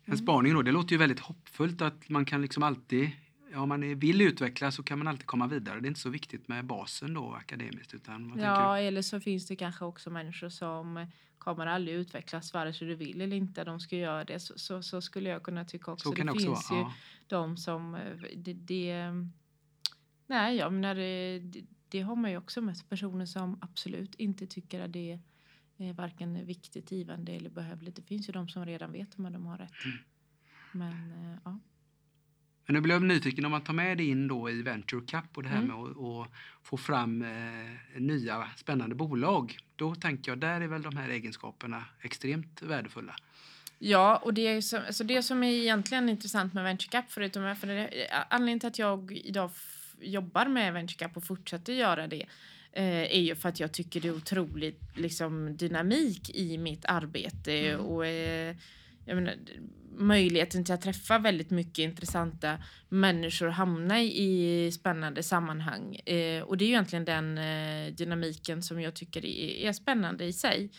En 0.05 0.19
spaning 0.19 0.55
då, 0.55 0.63
det 0.63 0.73
låter 0.73 0.93
ju 0.93 0.99
väldigt 0.99 1.21
hoppfullt 1.21 1.83
att 1.83 2.09
man 2.09 2.25
kan 2.25 2.43
liksom 2.43 2.63
alltid, 2.63 3.11
ja, 3.53 3.61
om 3.61 3.69
man 3.69 3.99
vill 3.99 4.21
utvecklas 4.21 4.75
så 4.75 4.83
kan 4.83 4.99
man 4.99 5.09
alltid 5.09 5.27
komma 5.27 5.47
vidare. 5.47 5.81
Det 5.81 5.87
är 5.87 5.89
inte 5.89 6.01
så 6.01 6.11
viktigt 6.11 6.49
med 6.49 6.65
basen 6.65 7.15
då 7.15 7.33
akademiskt. 7.33 7.95
Utan 7.95 8.35
ja, 8.39 8.79
eller 8.79 9.03
så 9.03 9.21
finns 9.21 9.47
det 9.47 9.57
kanske 9.57 9.85
också 9.85 10.11
människor 10.11 10.49
som 10.49 11.07
kommer 11.39 11.67
aldrig 11.67 11.97
utvecklas 11.97 12.55
vare 12.55 12.73
sig 12.73 12.89
du 12.89 12.95
vill 12.95 13.21
eller 13.21 13.37
inte. 13.37 13.65
De 13.65 13.81
ska 13.81 13.97
göra 13.97 14.25
det. 14.25 14.41
Så, 14.41 14.59
så, 14.59 14.83
så 14.83 15.01
skulle 15.01 15.29
jag 15.29 15.43
kunna 15.43 15.65
tycka 15.65 15.93
också. 15.93 16.11
Det, 16.11 16.23
det 16.23 16.31
också 16.31 16.47
finns 16.47 16.71
vara, 16.71 16.81
ju 16.81 16.85
ja. 16.85 16.93
de 17.27 17.57
som... 17.57 17.95
eh, 17.95 18.01
Det, 18.37 18.53
det, 18.53 18.95
nej, 20.27 20.57
jag 20.57 20.73
menar, 20.73 20.95
det, 20.95 21.39
det, 21.39 21.65
det 21.89 22.01
har 22.01 22.17
man 22.17 22.31
ju 22.31 22.37
också 22.37 22.61
mött. 22.61 22.89
Personer 22.89 23.27
som 23.27 23.59
absolut 23.61 24.15
inte 24.15 24.47
tycker 24.47 24.81
att 24.81 24.93
det 24.93 25.19
är 25.79 25.93
varken 25.93 26.47
viktigt, 26.47 26.93
givande 26.93 27.33
eller 27.33 27.51
behövligt. 27.51 27.97
Det 27.97 28.03
finns 28.03 28.29
ju 28.29 28.33
de 28.33 28.49
som 28.49 28.67
redan 28.67 28.93
vet 28.93 29.19
om 29.19 29.33
de 29.33 29.47
har 29.47 29.59
rätt. 29.59 29.85
Mm. 29.85 29.99
Men 30.73 31.13
eh, 31.13 31.39
ja. 31.45 31.59
Men 32.67 32.75
nu 32.75 32.81
blev 32.81 32.95
jag 32.95 33.03
nyfiken 33.03 33.45
om 33.45 33.51
man 33.51 33.65
tar 33.65 33.75
med 33.75 33.99
det 33.99 34.05
in 34.05 34.29
då 34.29 34.51
i 34.51 34.63
Venture 34.63 35.01
Cup 35.01 35.37
och 35.37 35.43
det 35.43 35.49
här 35.49 35.63
Mm. 35.63 35.69
med 35.69 35.77
att, 35.77 36.29
få 36.63 36.77
fram 36.77 37.23
eh, 37.23 38.01
nya 38.01 38.49
spännande 38.57 38.95
bolag. 38.95 39.59
Då 39.77 39.95
tänker 39.95 40.31
jag, 40.31 40.39
där 40.39 40.61
är 40.61 40.67
väl 40.67 40.83
de 40.83 40.97
här 40.97 41.09
egenskaperna 41.09 41.85
extremt 42.01 42.63
värdefulla. 42.63 43.17
Ja, 43.79 44.17
och 44.17 44.35
det, 44.35 44.47
är 44.47 44.61
som, 44.61 44.83
alltså 44.87 45.05
det 45.05 45.23
som 45.23 45.43
är 45.43 45.53
egentligen 45.53 46.09
intressant 46.09 46.55
med 46.55 46.65
Venture 46.65 46.91
Cup, 46.91 47.11
förutom 47.11 47.57
för 47.57 47.67
det, 47.67 48.09
anledningen 48.31 48.61
till 48.61 48.69
att 48.69 48.79
jag 48.79 49.13
idag 49.13 49.51
jobbar 50.01 50.47
med 50.47 50.73
Venture 50.73 51.07
Cup 51.07 51.17
och 51.17 51.25
fortsätter 51.25 51.73
göra 51.73 52.07
det, 52.07 52.27
är 52.77 53.21
ju 53.21 53.35
för 53.35 53.49
att 53.49 53.61
jag 53.61 53.73
tycker 53.73 54.01
det 54.01 54.09
är 54.09 54.17
otroligt 54.17 54.81
liksom, 54.95 55.57
dynamik 55.57 56.31
i 56.31 56.59
mitt 56.59 56.85
arbete 56.85 57.77
och 57.77 58.07
eh, 58.07 58.57
menar, 59.07 59.35
möjligheten 59.97 60.65
till 60.65 60.75
att 60.75 60.83
träffa 60.83 61.19
väldigt 61.19 61.51
mycket 61.51 61.79
intressanta 61.79 62.59
människor 62.89 63.47
och 63.47 63.55
hamna 63.55 64.03
i 64.03 64.71
spännande 64.73 65.23
sammanhang. 65.23 65.97
Eh, 65.97 66.43
och 66.43 66.57
det 66.57 66.65
är 66.65 66.67
ju 66.67 66.73
egentligen 66.73 67.05
den 67.05 67.39
eh, 67.39 67.95
dynamiken 67.95 68.63
som 68.63 68.81
jag 68.81 68.95
tycker 68.95 69.27
är, 69.27 69.69
är 69.69 69.73
spännande 69.73 70.25
i 70.25 70.33
sig. 70.33 70.71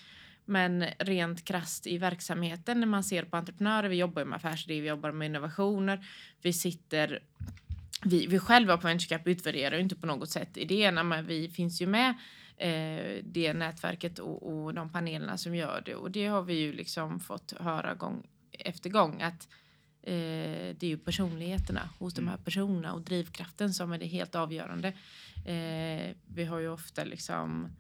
Men 0.46 0.86
rent 1.00 1.46
krast 1.46 1.88
i 1.88 1.98
verksamheten 1.98 2.80
när 2.80 2.88
man 2.88 3.04
ser 3.04 3.24
på 3.24 3.38
entreprenörer, 3.38 3.90
vi 3.90 3.96
jobbar 3.96 4.26
med 4.26 4.36
affärsidéer, 4.36 4.82
vi 4.82 4.88
jobbar 4.88 5.12
med 5.12 5.26
innovationer, 5.26 6.06
vi 6.42 6.54
sitter 6.54 7.20
vi, 8.06 8.28
vi 8.28 8.40
själva 8.40 8.78
på 8.78 8.88
Venture 8.88 9.18
Cup 9.18 9.28
utvärderar 9.28 9.76
ju 9.76 9.82
inte 9.82 9.96
på 9.96 10.06
något 10.06 10.30
sätt 10.30 10.58
idéerna, 10.58 11.04
men 11.04 11.26
vi 11.26 11.50
finns 11.50 11.82
ju 11.82 11.88
med 11.88 12.10
eh, 12.58 13.24
det 13.24 13.54
nätverket 13.54 14.20
och, 14.20 14.64
och 14.64 14.74
de 14.74 14.90
panelerna 14.90 15.38
som 15.38 15.56
gör 15.56 15.84
det. 15.86 15.96
Och 15.96 16.12
det 16.12 16.28
har 16.28 16.42
vi 16.42 16.54
ju 16.54 16.74
liksom 16.74 17.20
fått 17.20 17.54
höra 17.60 17.94
gång 17.94 18.28
efter 18.52 18.90
gång 18.90 19.22
att 19.22 19.48
eh, 20.02 20.76
det 20.78 20.84
är 20.84 20.88
ju 20.88 20.98
personligheterna 20.98 21.90
hos 22.00 22.14
de 22.14 22.28
här 22.28 22.38
personerna 22.38 22.94
och 22.94 23.02
drivkraften 23.02 23.74
som 23.74 23.92
är 23.92 23.98
det 23.98 24.06
helt 24.06 24.36
avgörande. 24.36 24.88
Eh, 25.46 26.16
vi 26.28 26.46
har 26.46 26.60
ju 26.60 26.70
ofta 26.70 27.04
liksom 27.04 27.76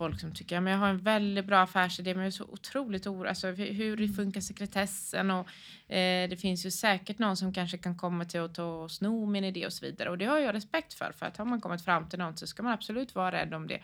folk 0.00 0.20
som 0.20 0.32
tycker 0.32 0.58
att 0.58 0.70
jag 0.70 0.78
har 0.78 0.88
en 0.88 0.98
väldigt 0.98 1.44
bra 1.44 1.60
affärsidé 1.62 2.14
men 2.14 2.22
jag 2.22 2.26
är 2.26 2.30
så 2.30 2.44
otroligt 2.44 3.06
orolig. 3.06 3.28
Alltså, 3.28 3.46
hur, 3.46 3.96
hur 3.96 4.08
funkar 4.08 4.40
sekretessen? 4.40 5.30
Och, 5.30 5.46
eh, 5.92 6.28
det 6.28 6.40
finns 6.40 6.66
ju 6.66 6.70
säkert 6.70 7.18
någon 7.18 7.36
som 7.36 7.52
kanske 7.52 7.78
kan 7.78 7.96
komma 7.96 8.24
till 8.24 8.40
att 8.40 8.54
ta 8.54 8.64
och 8.64 8.90
sno 8.90 9.26
min 9.26 9.44
idé 9.44 9.66
och 9.66 9.72
så 9.72 9.86
vidare. 9.86 10.10
Och 10.10 10.18
det 10.18 10.24
har 10.24 10.38
jag 10.38 10.54
respekt 10.54 10.94
för. 10.94 11.12
För 11.12 11.26
att 11.26 11.36
har 11.36 11.44
man 11.44 11.60
kommit 11.60 11.84
fram 11.84 12.08
till 12.08 12.18
något 12.18 12.38
så 12.38 12.46
ska 12.46 12.62
man 12.62 12.72
absolut 12.72 13.14
vara 13.14 13.32
rädd 13.32 13.54
om 13.54 13.66
det. 13.66 13.80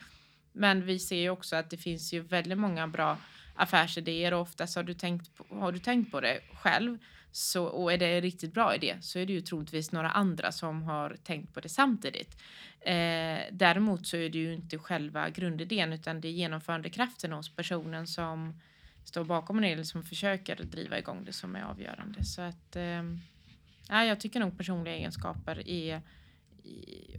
Men 0.52 0.86
vi 0.86 0.98
ser 0.98 1.20
ju 1.20 1.30
också 1.30 1.56
att 1.56 1.70
det 1.70 1.76
finns 1.76 2.12
ju 2.12 2.20
väldigt 2.20 2.58
många 2.58 2.88
bra 2.88 3.18
affärsidéer 3.54 4.34
och 4.34 4.40
oftast 4.40 4.76
har 4.76 4.82
du 4.82 4.94
tänkt 4.94 5.34
på, 5.34 5.44
har 5.60 5.72
du 5.72 5.78
tänkt 5.78 6.12
på 6.12 6.20
det 6.20 6.40
själv 6.62 6.98
så, 7.36 7.64
och 7.64 7.92
är 7.92 7.98
det 7.98 8.06
en 8.06 8.22
riktigt 8.22 8.54
bra 8.54 8.74
idé 8.74 8.96
så 9.00 9.18
är 9.18 9.26
det 9.26 9.32
ju 9.32 9.40
troligtvis 9.40 9.92
några 9.92 10.10
andra 10.10 10.52
som 10.52 10.82
har 10.82 11.16
tänkt 11.24 11.54
på 11.54 11.60
det 11.60 11.68
samtidigt. 11.68 12.36
Eh, 12.80 13.38
däremot 13.52 14.06
så 14.06 14.16
är 14.16 14.28
det 14.30 14.38
ju 14.38 14.54
inte 14.54 14.78
själva 14.78 15.30
grundidén 15.30 15.92
utan 15.92 16.20
det 16.20 16.28
är 16.28 16.32
genomförandekraften 16.32 17.32
hos 17.32 17.56
personen 17.56 18.06
som 18.06 18.60
står 19.04 19.24
bakom 19.24 19.60
det 19.60 19.68
eller 19.68 19.82
som 19.82 20.02
försöker 20.02 20.56
driva 20.56 20.98
igång 20.98 21.24
det 21.24 21.32
som 21.32 21.56
är 21.56 21.62
avgörande. 21.62 22.24
Så 22.24 22.42
att 22.42 22.76
eh, 22.76 23.02
jag 23.88 24.20
tycker 24.20 24.40
nog 24.40 24.58
personliga 24.58 24.94
egenskaper 24.94 25.68
är 25.68 26.02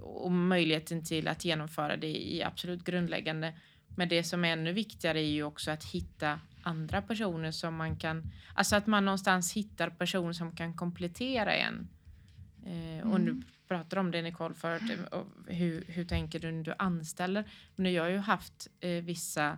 och 0.01 0.31
möjligheten 0.31 1.05
till 1.05 1.27
att 1.27 1.45
genomföra 1.45 1.97
det 1.97 2.41
är 2.41 2.47
absolut 2.47 2.83
grundläggande. 2.83 3.53
Men 3.95 4.09
det 4.09 4.23
som 4.23 4.45
är 4.45 4.49
ännu 4.49 4.73
viktigare 4.73 5.19
är 5.19 5.31
ju 5.31 5.43
också 5.43 5.71
att 5.71 5.83
hitta 5.83 6.39
andra 6.67 7.01
personer 7.01 7.51
som 7.51 7.75
man 7.75 7.95
kan, 7.95 8.31
alltså 8.53 8.75
att 8.75 8.87
man 8.87 9.05
någonstans 9.05 9.53
hittar 9.53 9.89
personer 9.89 10.33
som 10.33 10.55
kan 10.55 10.73
komplettera 10.73 11.53
en. 11.55 11.87
Eh, 12.65 13.11
och 13.11 13.21
nu 13.21 13.41
pratar 13.67 13.97
om 13.97 14.11
det 14.11 14.21
Nicole 14.21 14.53
förut, 14.53 14.81
eh, 15.11 15.21
hur, 15.45 15.85
hur 15.87 16.05
tänker 16.05 16.39
du 16.39 16.51
när 16.51 16.63
du 16.63 16.73
anställer? 16.79 17.43
Men 17.75 17.93
jag 17.93 18.03
har 18.03 18.09
ju 18.09 18.17
haft 18.17 18.67
eh, 18.79 19.03
vissa 19.03 19.57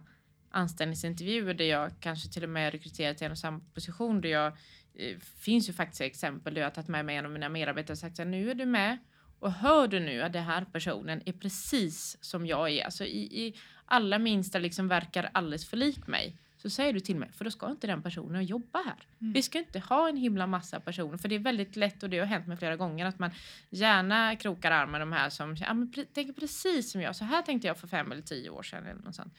anställningsintervjuer 0.52 1.54
där 1.54 1.66
jag 1.66 1.92
kanske 2.00 2.30
till 2.30 2.44
och 2.44 2.50
med 2.50 2.72
rekryterat 2.72 3.18
till 3.18 3.26
en 3.26 3.32
och 3.32 3.38
samma 3.38 3.60
position 3.74 4.22
där 4.22 4.30
jag 4.30 4.48
eh, 4.94 5.18
finns 5.20 5.70
ju 5.70 5.74
faktiskt 5.74 6.02
exempel 6.02 6.54
där 6.54 6.62
jag 6.62 6.66
har 6.68 6.76
tagit 6.76 6.88
med 6.88 7.06
mig 7.06 7.16
en 7.16 7.26
av 7.26 7.32
mina 7.32 7.50
medarbetare 7.50 7.94
och 7.94 7.98
sagt 7.98 8.16
så 8.16 8.22
här, 8.22 8.30
nu 8.30 8.52
är 8.52 8.56
du 8.56 8.66
med 8.66 8.98
och 9.40 9.52
hör 9.52 9.88
du 9.88 10.00
nu 10.00 10.22
att 10.22 10.34
den 10.34 10.44
här 10.44 10.66
personen 10.66 11.22
är 11.26 11.34
precis 11.34 12.18
som 12.22 12.46
jag 12.46 12.70
är, 12.70 12.86
alltså 12.86 13.04
i, 13.06 13.48
i 13.48 13.56
alla 13.86 14.20
minsta 14.20 14.60
liksom 14.60 14.88
verkar 14.88 15.30
alldeles 15.34 15.70
för 15.70 15.78
lik 15.78 16.08
mig. 16.08 16.38
Så 16.62 16.70
säger 16.70 16.94
du 16.94 17.00
till 17.00 17.16
mig, 17.16 17.32
för 17.32 17.46
då 17.46 17.52
ska 17.52 17.72
inte 17.72 17.88
den 17.88 18.02
personen 18.02 18.46
jobba 18.46 18.84
här. 18.86 18.96
Vi 19.18 19.42
ska 19.42 19.60
inte 19.60 19.80
ha 19.80 20.10
en 20.10 20.18
himla 20.18 20.48
massa 20.48 20.80
personer, 20.80 21.18
för 21.18 21.30
det 21.30 21.36
är 21.36 21.40
väldigt 21.40 21.76
lätt 21.76 22.04
och 22.04 22.10
det 22.10 22.20
har 22.20 22.26
hänt 22.26 22.48
mig 22.48 22.58
flera 22.58 22.76
gånger 22.76 23.06
att 23.06 23.20
man 23.20 23.32
gärna 23.70 24.36
krokar 24.36 24.72
arm 24.72 24.92
med 24.92 25.02
de 25.02 25.12
här 25.12 25.30
som 25.30 25.56
ja, 25.56 25.74
men 25.74 25.92
pre- 25.92 26.06
tänker 26.14 26.34
precis 26.34 26.92
som 26.92 27.02
jag. 27.02 27.16
Så 27.16 27.26
här 27.26 27.42
tänkte 27.42 27.68
jag 27.68 27.78
för 27.78 27.88
fem 27.88 28.12
eller 28.12 28.22
tio 28.22 28.50
år 28.50 28.64
sedan 28.64 28.86
eller 28.86 29.02
något 29.02 29.16
sånt. 29.16 29.34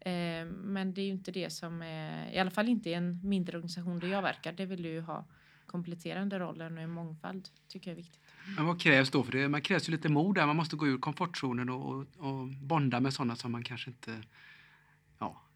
Eh, 0.00 0.44
men 0.64 0.94
det 0.94 1.00
är 1.00 1.04
ju 1.04 1.12
inte 1.12 1.32
det 1.32 1.50
som 1.50 1.82
är, 1.82 2.32
i 2.32 2.38
alla 2.38 2.50
fall 2.50 2.68
inte 2.68 2.90
i 2.90 2.94
en 2.94 3.20
mindre 3.28 3.56
organisation 3.56 3.98
där 3.98 4.08
jag 4.08 4.22
verkar. 4.22 4.52
Det 4.52 4.66
vill 4.66 4.82
du 4.82 4.88
ju 4.88 5.00
ha 5.00 5.24
kompletterande 5.66 6.38
roller 6.38 6.72
och 6.72 6.78
en 6.78 6.90
mångfald 6.90 7.48
tycker 7.68 7.90
jag 7.90 7.98
är 7.98 8.02
viktigt. 8.02 8.20
Men 8.56 8.66
vad 8.66 8.80
krävs 8.80 9.10
då? 9.10 9.22
För 9.22 9.32
det 9.32 9.48
man 9.48 9.60
krävs 9.60 9.88
ju 9.88 9.92
lite 9.92 10.08
mod 10.08 10.34
där. 10.34 10.46
Man 10.46 10.56
måste 10.56 10.76
gå 10.76 10.86
ur 10.86 10.98
komfortzonen 10.98 11.68
och, 11.68 11.90
och, 11.90 12.06
och 12.18 12.48
bonda 12.48 13.00
med 13.00 13.14
sådana 13.14 13.36
som 13.36 13.52
man 13.52 13.64
kanske 13.64 13.90
inte 13.90 14.22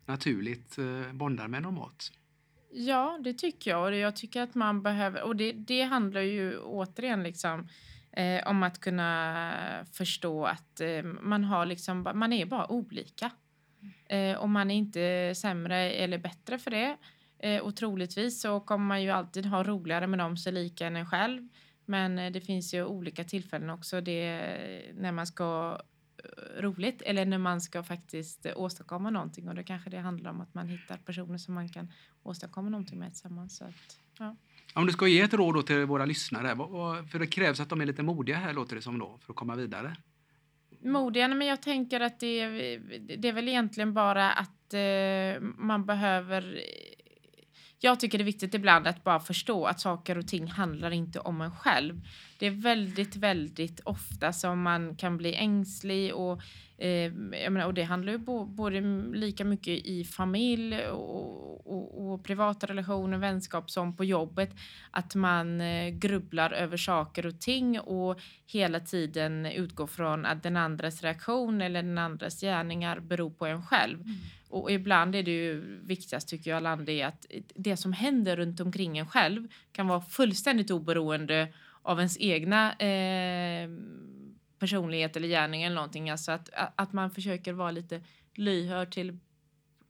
naturligt 0.07 0.79
eh, 0.79 1.13
bondar 1.13 1.49
med 1.49 1.63
normalt. 1.63 2.13
Ja, 2.73 3.19
det 3.25 3.33
tycker 3.35 3.71
jag. 3.71 3.85
Och 3.85 3.91
det- 3.91 3.97
jag 3.99 4.17
tycker 4.17 4.43
att 4.43 4.55
man 4.55 4.83
behöver... 4.83 5.23
Och 5.23 5.37
det, 5.37 5.53
det 5.53 5.83
handlar 5.83 6.21
ju 6.21 6.59
återigen 6.59 7.23
liksom, 7.23 7.69
eh, 8.13 8.49
om 8.49 8.63
att 8.63 8.81
kunna 8.81 9.53
förstå 9.93 10.45
att 10.45 10.81
eh, 10.81 11.03
man, 11.03 11.45
har 11.45 11.67
liksom, 11.67 12.09
man 12.15 12.33
är 12.33 12.47
bara 12.47 12.73
olika. 12.73 13.31
Eh, 14.09 14.37
och 14.37 14.49
man 14.49 14.71
är 14.71 14.75
inte 14.75 15.33
sämre 15.37 15.77
eller 15.93 16.19
bättre 16.19 16.59
för 16.59 16.71
det. 16.71 16.97
Eh, 17.39 17.61
och 17.63 17.77
troligtvis 17.77 18.41
så 18.41 18.61
kommer 18.61 18.85
man 18.87 19.03
ju 19.03 19.11
alltid 19.11 19.47
ha 19.47 19.63
roligare 19.65 20.07
med 20.07 20.19
dem 20.19 20.37
som 20.37 20.51
är 20.51 20.55
lika 20.55 20.87
än 20.87 20.97
en 20.97 21.07
själv. 21.07 21.49
Men 21.85 22.19
eh, 22.19 22.33
det 22.33 22.41
finns 22.41 22.75
ju 22.75 22.85
olika 22.85 23.25
tillfällen 23.25 23.71
också 23.71 24.01
det, 24.01 24.43
när 24.95 25.13
man 25.13 25.27
ska 25.27 25.81
roligt 26.59 27.03
eller 27.03 27.25
när 27.25 27.39
man 27.39 27.61
ska 27.61 27.83
faktiskt 27.83 28.47
åstadkomma 28.57 29.11
någonting. 29.11 29.49
Och 29.49 29.55
då 29.55 29.63
kanske 29.63 29.91
det 29.91 29.99
handlar 29.99 30.31
om 30.31 30.41
att 30.41 30.55
man 30.55 30.69
hittar 30.69 30.97
personer 30.97 31.39
som 31.39 31.55
man 31.55 31.69
kan 31.69 31.93
åstadkomma 32.23 32.69
någonting 32.69 32.99
med 32.99 33.13
tillsammans. 33.13 33.57
Så 33.57 33.65
att, 33.65 33.99
ja. 34.19 34.37
Om 34.75 34.87
du 34.87 34.93
ska 34.93 35.07
ge 35.07 35.21
ett 35.21 35.35
råd 35.35 35.55
då 35.55 35.63
till 35.63 35.85
våra 35.85 36.05
lyssnare, 36.05 36.57
för 37.11 37.19
det 37.19 37.27
krävs 37.27 37.61
att 37.61 37.69
de 37.69 37.81
är 37.81 37.87
lite 37.87 38.03
modiga 38.03 38.37
här 38.37 38.53
låter 38.53 38.77
det 38.77 38.83
som 38.83 38.99
då, 38.99 39.19
för 39.21 39.33
att 39.33 39.37
komma 39.37 39.55
vidare. 39.55 39.97
Modiga, 40.81 41.29
men 41.29 41.47
jag 41.47 41.63
tänker 41.63 42.01
att 42.01 42.21
det 42.21 42.41
är, 42.41 42.79
det 43.17 43.29
är 43.29 43.33
väl 43.33 43.49
egentligen 43.49 43.95
bara 43.95 44.33
att 44.33 44.75
eh, 44.75 45.41
man 45.41 45.87
behöver... 45.87 46.61
Jag 47.81 48.01
tycker 48.01 48.19
det 48.19 48.23
är 48.23 48.27
viktigt 48.27 48.55
ibland 48.55 48.87
att 48.87 49.05
bara 49.05 49.21
förstå 49.21 49.67
att 49.67 49.81
saker 49.81 50.19
och 50.19 50.29
ting 50.29 50.47
handlar 50.47 50.91
inte 50.91 51.21
om 51.21 51.41
en 51.41 51.51
själv. 51.51 52.01
Det 52.39 52.47
är 52.47 52.51
väldigt, 52.51 53.17
väldigt 53.17 53.81
ofta 53.85 54.33
som 54.33 54.63
man 54.63 54.97
kan 54.97 55.17
bli 55.17 55.35
ängslig 55.35 56.15
och, 56.15 56.43
eh, 56.79 57.13
jag 57.43 57.53
menar, 57.53 57.67
och 57.67 57.75
det 57.75 57.83
handlar 57.83 58.13
ju 58.13 58.19
bo, 58.19 58.45
både 58.45 58.81
lika 59.15 59.45
mycket 59.45 59.87
i 59.87 60.05
familj 60.05 60.87
och, 60.87 61.67
och, 61.67 62.13
och 62.13 62.25
privata 62.25 62.67
relationer, 62.67 63.19
vänskap 63.19 63.71
som 63.71 63.97
på 63.97 64.05
jobbet. 64.05 64.51
Att 64.91 65.15
man 65.15 65.61
eh, 65.61 65.89
grubblar 65.89 66.51
över 66.51 66.77
saker 66.77 67.27
och 67.27 67.41
ting 67.41 67.81
och 67.81 68.21
hela 68.47 68.81
tiden 68.81 69.47
utgår 69.47 69.87
från 69.87 70.27
att 70.27 70.43
den 70.43 70.57
andras 70.57 71.03
reaktion 71.03 71.61
eller 71.61 71.83
den 71.83 71.99
andras 71.99 72.41
gärningar 72.41 73.01
beror 73.01 73.31
på 73.31 73.47
en 73.47 73.63
själv. 73.63 74.01
Mm. 74.01 74.17
Och 74.57 74.71
ibland 74.71 75.15
är 75.15 75.23
det 75.23 75.31
ju 75.31 75.81
viktigast 75.83 76.29
tycker 76.29 76.51
jag 76.51 76.63
land 76.63 76.89
är 76.89 77.07
att 77.07 77.27
det 77.55 77.77
som 77.77 77.93
händer 77.93 78.37
runt 78.37 78.61
omkring 78.61 78.99
en 78.99 79.07
själv 79.07 79.49
kan 79.73 79.89
vara 79.89 80.01
fullständigt 80.01 80.71
oberoende 80.71 81.53
av 81.83 81.99
ens 81.99 82.17
egna 82.21 82.73
eh, 82.73 83.71
personlighet 84.59 85.17
eller 85.17 85.29
gärning 85.29 85.63
eller 85.63 85.75
någonting. 85.75 86.11
Alltså 86.11 86.33
att, 86.33 86.51
att 86.77 86.93
man 86.93 87.11
försöker 87.11 87.53
vara 87.53 87.71
lite 87.71 88.03
lyhörd 88.35 88.93
till 88.93 89.19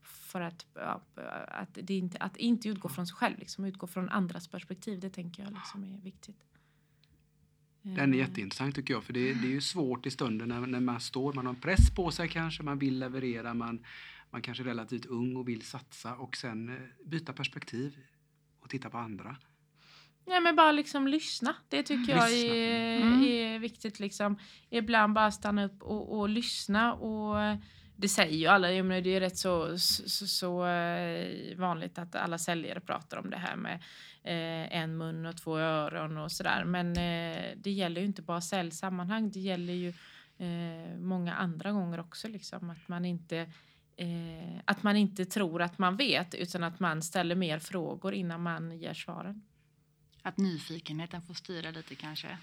för 0.03 0.41
att, 0.41 0.65
ja, 0.73 1.01
att, 1.47 1.77
det 1.81 1.97
inte, 1.97 2.17
att 2.17 2.37
inte 2.37 2.69
utgå 2.69 2.89
från 2.89 3.07
sig 3.07 3.15
själv, 3.15 3.39
liksom, 3.39 3.65
utgå 3.65 3.87
från 3.87 4.09
andras 4.09 4.47
perspektiv. 4.47 4.99
Det 4.99 5.09
tänker 5.09 5.43
jag 5.43 5.53
liksom 5.53 5.83
är 5.83 6.01
viktigt. 6.01 6.43
Den 7.81 8.13
är 8.13 8.17
jätteintressant 8.17 8.75
tycker 8.75 8.93
jag, 8.93 9.03
för 9.03 9.13
det, 9.13 9.33
det 9.33 9.47
är 9.47 9.51
ju 9.51 9.61
svårt 9.61 10.05
i 10.05 10.11
stunden 10.11 10.49
när, 10.49 10.59
när 10.59 10.79
man 10.79 10.99
står, 10.99 11.33
man 11.33 11.45
har 11.45 11.53
en 11.53 11.61
press 11.61 11.95
på 11.95 12.11
sig 12.11 12.29
kanske, 12.29 12.63
man 12.63 12.79
vill 12.79 12.99
leverera, 12.99 13.53
man, 13.53 13.85
man 14.29 14.41
kanske 14.41 14.63
är 14.63 14.65
relativt 14.65 15.05
ung 15.05 15.35
och 15.35 15.47
vill 15.47 15.61
satsa 15.61 16.15
och 16.15 16.37
sen 16.37 16.69
eh, 16.69 16.75
byta 17.05 17.33
perspektiv 17.33 17.97
och 18.59 18.69
titta 18.69 18.89
på 18.89 18.97
andra. 18.97 19.37
Ja, 20.25 20.39
men 20.39 20.55
bara 20.55 20.71
liksom 20.71 21.07
lyssna. 21.07 21.55
Det 21.69 21.83
tycker 21.83 22.15
jag 22.15 22.33
är, 22.33 23.01
mm. 23.01 23.23
är 23.23 23.59
viktigt. 23.59 23.99
Liksom. 23.99 24.37
Ibland 24.69 25.13
bara 25.13 25.31
stanna 25.31 25.65
upp 25.65 25.83
och, 25.83 26.19
och 26.19 26.29
lyssna. 26.29 26.93
Och 26.93 27.57
det 27.95 28.09
säger 28.09 28.37
ju 28.37 28.47
alla, 28.47 28.67
det 28.67 29.15
är 29.15 29.19
rätt 29.19 29.37
så, 29.37 29.77
så, 29.77 30.27
så, 30.27 30.65
eh, 30.65 31.57
vanligt 31.57 31.97
att 31.97 32.15
alla 32.15 32.37
säljare 32.37 32.79
pratar 32.79 33.17
om 33.17 33.29
det 33.29 33.37
här 33.37 33.55
med 33.55 33.73
eh, 34.23 34.77
en 34.77 34.97
mun 34.97 35.25
och 35.25 35.37
två 35.37 35.57
öron 35.57 36.17
och 36.17 36.31
sådär. 36.31 36.63
Men 36.63 36.87
eh, 36.87 37.57
det 37.57 37.71
gäller 37.71 38.01
ju 38.01 38.07
inte 38.07 38.21
bara 38.21 38.41
säljsammanhang, 38.41 39.31
det 39.31 39.39
gäller 39.39 39.73
ju 39.73 39.93
eh, 40.37 40.97
många 40.99 41.35
andra 41.35 41.71
gånger 41.71 41.99
också. 41.99 42.27
Liksom, 42.27 42.69
att, 42.69 42.87
man 42.87 43.05
inte, 43.05 43.51
eh, 43.97 44.59
att 44.65 44.83
man 44.83 44.95
inte 44.95 45.25
tror 45.25 45.61
att 45.61 45.77
man 45.77 45.95
vet 45.97 46.35
utan 46.35 46.63
att 46.63 46.79
man 46.79 47.01
ställer 47.01 47.35
mer 47.35 47.59
frågor 47.59 48.13
innan 48.13 48.41
man 48.41 48.77
ger 48.77 48.93
svaren. 48.93 49.41
Att 50.21 50.37
nyfikenheten 50.37 51.21
får 51.21 51.33
styra 51.33 51.71
lite 51.71 51.95
kanske? 51.95 52.37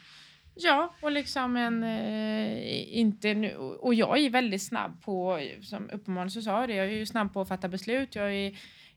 Ja, 0.55 0.95
och 1.01 1.13
liksom 1.13 1.57
en... 1.57 1.85
Eh, 1.85 2.99
inte 2.99 3.35
nu, 3.35 3.57
och 3.57 3.95
jag 3.95 4.19
är 4.19 4.31
väldigt 4.31 4.63
snabb 4.63 5.03
på, 5.03 5.41
som 5.63 5.91
uppenbarligen 5.91 6.31
så 6.31 6.43
sa 6.43 6.61
jag 6.61 6.69
det, 6.69 6.75
jag 6.75 6.87
är 6.87 6.91
ju 6.91 7.07
snabb 7.07 7.33
på 7.33 7.41
att 7.41 7.49
fatta 7.49 7.69
beslut. 7.69 8.15
Jag 8.15 8.35
är 8.35 8.47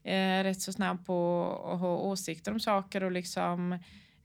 eh, 0.03 0.43
rätt 0.43 0.61
så 0.61 0.73
snabb 0.73 1.05
på 1.05 1.43
att 1.73 1.79
ha 1.79 1.97
åsikter 1.97 2.51
om 2.51 2.59
saker 2.59 3.03
och 3.03 3.11
liksom 3.11 3.73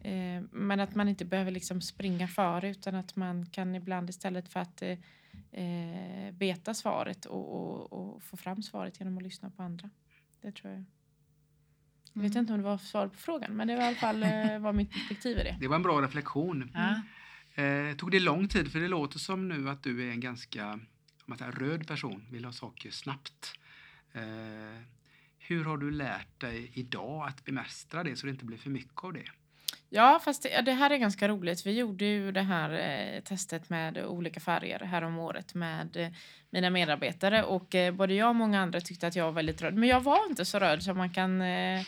eh, 0.01 0.43
men 0.51 0.81
att 0.81 0.95
man 0.95 1.09
inte 1.09 1.25
behöver 1.25 1.51
liksom 1.51 1.81
springa 1.81 2.29
före 2.29 2.71
utan 2.71 2.95
att 2.95 3.17
man 3.17 3.47
kan 3.47 3.75
ibland 3.75 4.11
istället 4.11 4.49
för 4.53 4.61
att 4.61 4.83
eh, 5.52 6.35
veta 6.38 6.75
svaret 6.75 7.25
och, 7.25 7.54
och, 7.54 7.92
och, 7.92 8.23
få 8.23 8.37
fram 8.37 8.62
svaret 8.62 9.00
genom 9.00 9.16
att 9.16 9.23
lyssna 9.23 9.50
på 9.50 9.62
andra. 9.62 9.90
Det 10.40 10.52
tror 10.52 10.73
jag. 10.73 10.85
Jag 12.12 12.23
vet 12.23 12.30
mm. 12.30 12.40
inte 12.40 12.52
om 12.52 12.59
det 12.59 12.64
var 12.64 12.78
svar 12.78 13.09
på 13.09 13.16
frågan 13.16 13.56
men 13.56 13.68
det 13.68 13.76
var 13.76 13.82
i 13.82 13.87
alla 13.87 13.97
fall 13.97 14.23
eh, 14.23 14.59
var 14.61 14.73
mitt 14.73 14.92
perspektiv 14.92 15.38
i 15.38 15.42
det. 15.42 15.56
Det 15.61 15.68
var 15.68 15.76
en 15.76 15.82
bra 15.82 16.02
reflektion. 16.02 16.75
Mm. 16.75 17.90
Eh, 17.90 17.97
tog 17.97 18.11
det 18.11 18.21
lång 18.21 18.49
tid? 18.49 18.73
För 18.73 18.80
det 18.80 18.88
låter 18.88 19.18
som 19.18 19.49
nu 19.49 19.71
att 19.71 19.82
du 19.82 20.09
är 20.09 20.11
en 20.11 20.21
ganska 20.21 20.80
man 21.26 21.38
säger, 21.38 21.52
röd 21.52 21.87
person, 21.87 22.26
vill 22.30 22.44
ha 22.44 22.52
saker 22.52 22.90
snabbt. 22.90 23.59
Eh, 24.12 24.82
hur 25.38 25.64
har 25.64 25.76
du 25.76 25.90
lärt 25.90 26.40
dig 26.40 26.71
idag 26.75 27.28
att 27.28 27.44
bemästra 27.44 28.04
det 28.04 28.16
så 28.16 28.26
det 28.26 28.30
inte 28.30 28.44
blir 28.44 28.59
för 28.59 28.71
mycket 28.71 29.04
av 29.04 29.12
det? 29.12 29.25
Ja, 29.91 30.21
fast 30.25 30.43
det, 30.43 30.61
det 30.61 30.73
här 30.73 30.91
är 30.91 30.97
ganska 30.97 31.29
roligt. 31.29 31.67
Vi 31.67 31.73
gjorde 31.73 32.05
ju 32.05 32.33
det 32.33 32.43
här 32.43 32.73
eh, 32.73 33.21
testet 33.21 33.71
med 33.71 34.07
olika 34.07 34.41
färger 34.41 34.79
här 34.79 35.02
om 35.02 35.19
året 35.19 35.55
med 35.55 35.97
eh, 35.97 36.09
mina 36.50 36.71
medarbetare 36.71 37.43
och 37.43 37.75
eh, 37.75 37.95
både 37.95 38.14
jag 38.14 38.29
och 38.29 38.37
många 38.37 38.61
andra 38.61 38.81
tyckte 38.81 39.07
att 39.07 39.17
jag 39.17 39.25
var 39.25 39.33
väldigt 39.33 39.62
röd. 39.62 39.75
Men 39.75 39.88
jag 39.88 40.00
var 40.00 40.29
inte 40.29 40.45
så 40.45 40.59
röd 40.59 40.83
som 40.83 40.99
man 40.99 41.11
kan, 41.11 41.43
eh, 41.43 41.81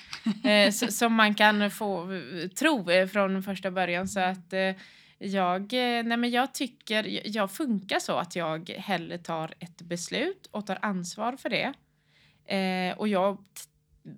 eh, 0.44 0.70
som 0.70 1.14
man 1.14 1.34
kan 1.34 1.70
få 1.70 2.12
eh, 2.12 2.48
tro 2.48 2.90
eh, 2.90 3.06
från 3.06 3.42
första 3.42 3.70
början. 3.70 4.08
Så 4.08 4.20
att 4.20 4.52
eh, 4.52 4.74
jag, 5.18 5.72
nej 5.72 6.16
men 6.16 6.30
jag 6.30 6.54
tycker, 6.54 7.20
jag 7.36 7.50
funkar 7.50 7.98
så 7.98 8.16
att 8.16 8.36
jag 8.36 8.68
hellre 8.68 9.18
tar 9.18 9.54
ett 9.58 9.82
beslut 9.82 10.46
och 10.50 10.66
tar 10.66 10.78
ansvar 10.82 11.36
för 11.36 11.48
det. 11.48 11.72
Eh, 12.56 12.98
och 12.98 13.08
jag 13.08 13.38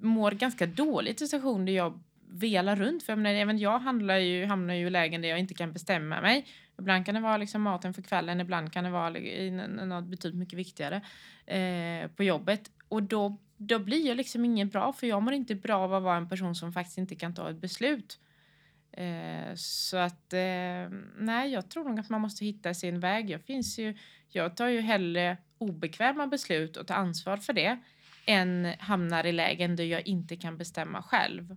mår 0.00 0.30
ganska 0.30 0.66
dåligt 0.66 1.22
i 1.22 1.28
situationer 1.28 1.66
där 1.66 1.72
jag 1.72 2.00
vela 2.28 2.76
runt. 2.76 3.02
För 3.02 3.12
jag, 3.12 3.18
menar, 3.18 3.40
även 3.40 3.58
jag 3.58 3.78
handlar 3.78 4.16
ju, 4.16 4.46
hamnar 4.46 4.74
ju 4.74 4.86
i 4.86 4.90
lägen 4.90 5.22
där 5.22 5.28
jag 5.28 5.38
inte 5.38 5.54
kan 5.54 5.72
bestämma 5.72 6.20
mig. 6.20 6.46
Ibland 6.78 7.06
kan 7.06 7.14
det 7.14 7.20
vara 7.20 7.36
liksom 7.36 7.62
maten 7.62 7.94
för 7.94 8.02
kvällen, 8.02 8.40
ibland 8.40 8.72
kan 8.72 8.84
det 8.84 8.90
vara 8.90 9.10
något 9.68 10.04
betydligt 10.04 10.38
mycket 10.38 10.58
viktigare 10.58 11.02
eh, 11.46 12.10
på 12.10 12.24
jobbet. 12.24 12.70
Och 12.88 13.02
då, 13.02 13.36
då 13.56 13.78
blir 13.78 14.06
jag 14.06 14.16
liksom 14.16 14.44
ingen 14.44 14.68
bra, 14.68 14.92
för 14.92 15.06
jag 15.06 15.22
mår 15.22 15.32
inte 15.34 15.54
bra 15.54 15.78
av 15.78 15.94
att 15.94 16.02
vara 16.02 16.16
en 16.16 16.28
person 16.28 16.54
som 16.54 16.72
faktiskt 16.72 16.98
inte 16.98 17.14
kan 17.14 17.34
ta 17.34 17.50
ett 17.50 17.60
beslut. 17.60 18.20
Eh, 18.92 19.54
så 19.54 19.96
att 19.96 20.32
eh, 20.32 20.88
nej, 21.18 21.52
jag 21.52 21.70
tror 21.70 21.84
nog 21.84 22.00
att 22.00 22.10
man 22.10 22.20
måste 22.20 22.44
hitta 22.44 22.74
sin 22.74 23.00
väg. 23.00 23.30
Jag, 23.30 23.42
finns 23.42 23.78
ju, 23.78 23.96
jag 24.28 24.56
tar 24.56 24.68
ju 24.68 24.80
hellre 24.80 25.36
obekväma 25.58 26.26
beslut 26.26 26.76
och 26.76 26.86
tar 26.86 26.94
ansvar 26.94 27.36
för 27.36 27.52
det 27.52 27.78
än 28.26 28.72
hamnar 28.78 29.26
i 29.26 29.32
lägen 29.32 29.76
där 29.76 29.84
jag 29.84 30.06
inte 30.06 30.36
kan 30.36 30.58
bestämma 30.58 31.02
själv. 31.02 31.56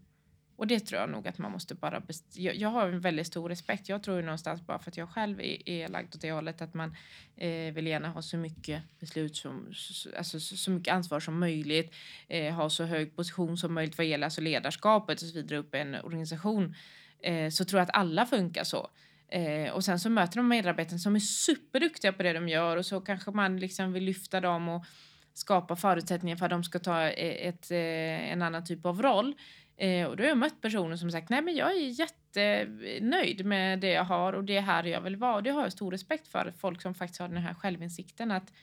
Och 0.59 0.67
det 0.67 0.79
tror 0.79 1.01
jag 1.01 1.09
nog 1.09 1.27
att 1.27 1.37
man 1.37 1.51
måste 1.51 1.75
bara... 1.75 2.01
Jag, 2.33 2.55
jag, 2.55 2.69
har 2.69 2.87
en 2.87 2.99
väldigt 2.99 3.27
stor 3.27 3.49
respekt. 3.49 3.89
Jag 3.89 4.03
tror 4.03 4.17
ju 4.17 4.23
någonstans 4.23 4.61
bara 4.61 4.79
för 4.79 4.91
att 4.91 4.97
jag 4.97 5.09
själv 5.09 5.41
är, 5.41 5.69
är 5.69 5.87
lagd 5.87 6.15
åt 6.15 6.21
det 6.21 6.31
hållet 6.31 6.61
att 6.61 6.73
man 6.73 6.95
eh, 7.37 7.73
vill 7.73 7.87
gärna 7.87 8.09
ha 8.09 8.21
så 8.21 8.37
mycket 8.37 8.83
beslut 8.99 9.35
som... 9.35 9.73
Alltså 10.17 10.39
så, 10.39 10.57
så 10.57 10.71
mycket 10.71 10.93
ansvar 10.93 11.19
som 11.19 11.39
möjligt. 11.39 11.93
Eh, 12.27 12.53
ha 12.53 12.69
så 12.69 12.83
hög 12.83 13.15
position 13.15 13.57
som 13.57 13.73
möjligt 13.73 13.97
vad 13.97 14.07
gäller 14.07 14.27
alltså 14.27 14.41
ledarskapet 14.41 15.21
och 15.21 15.27
så 15.27 15.35
vidare 15.35 15.59
upp 15.59 15.75
i 15.75 15.77
en 15.77 15.95
organisation. 15.95 16.75
Eh, 17.23 17.49
så 17.49 17.65
tror 17.65 17.79
jag 17.79 17.89
att 17.89 17.95
alla 17.95 18.25
funkar 18.25 18.63
så. 18.63 18.89
Eh, 19.27 19.71
och 19.71 19.85
sen 19.85 19.99
så 19.99 20.09
möter 20.09 20.37
de 20.37 20.47
medarbetare 20.47 20.99
som 20.99 21.15
är 21.15 21.19
superduktiga 21.19 22.13
på 22.13 22.23
det 22.23 22.33
de 22.33 22.49
gör 22.49 22.77
och 22.77 22.85
så 22.85 23.01
kanske 23.01 23.31
man 23.31 23.59
liksom 23.59 23.93
vill 23.93 24.03
lyfta 24.03 24.41
dem 24.41 24.69
och 24.69 24.85
skapa 25.33 25.75
förutsättningar 25.75 26.37
för 26.37 26.45
att 26.45 26.51
de 26.51 26.63
ska 26.63 26.79
ta 26.79 27.01
eh, 27.01 27.47
ett, 27.47 27.71
eh, 27.71 28.31
en 28.31 28.41
annan 28.41 28.65
typ 28.65 28.85
av 28.85 29.01
roll. 29.01 29.35
Eh, 29.79 30.07
och 30.07 30.17
då 30.17 30.23
har 30.23 30.27
jag 30.27 30.37
mött 30.37 30.61
personer 30.61 30.95
som 30.95 31.11
sagt 31.11 31.29
nej 31.29 31.41
men 31.41 31.55
jag 31.55 31.71
är 31.71 31.99
jättenöjd 31.99 33.45
med 33.45 33.79
det 33.79 33.91
jag 33.91 34.03
har 34.03 34.33
och 34.33 34.43
det 34.43 34.57
är 34.57 34.61
här 34.61 34.83
jag 34.83 35.01
vill 35.01 35.15
vara. 35.15 35.35
Och 35.35 35.43
det 35.43 35.49
har 35.49 35.61
jag 35.61 35.71
stor 35.71 35.91
respekt 35.91 36.27
för, 36.27 36.53
folk 36.57 36.81
som 36.81 36.93
faktiskt 36.93 37.19
har 37.19 37.27
den 37.27 37.37
här 37.37 37.53
självinsikten 37.53 38.31
att 38.31 38.53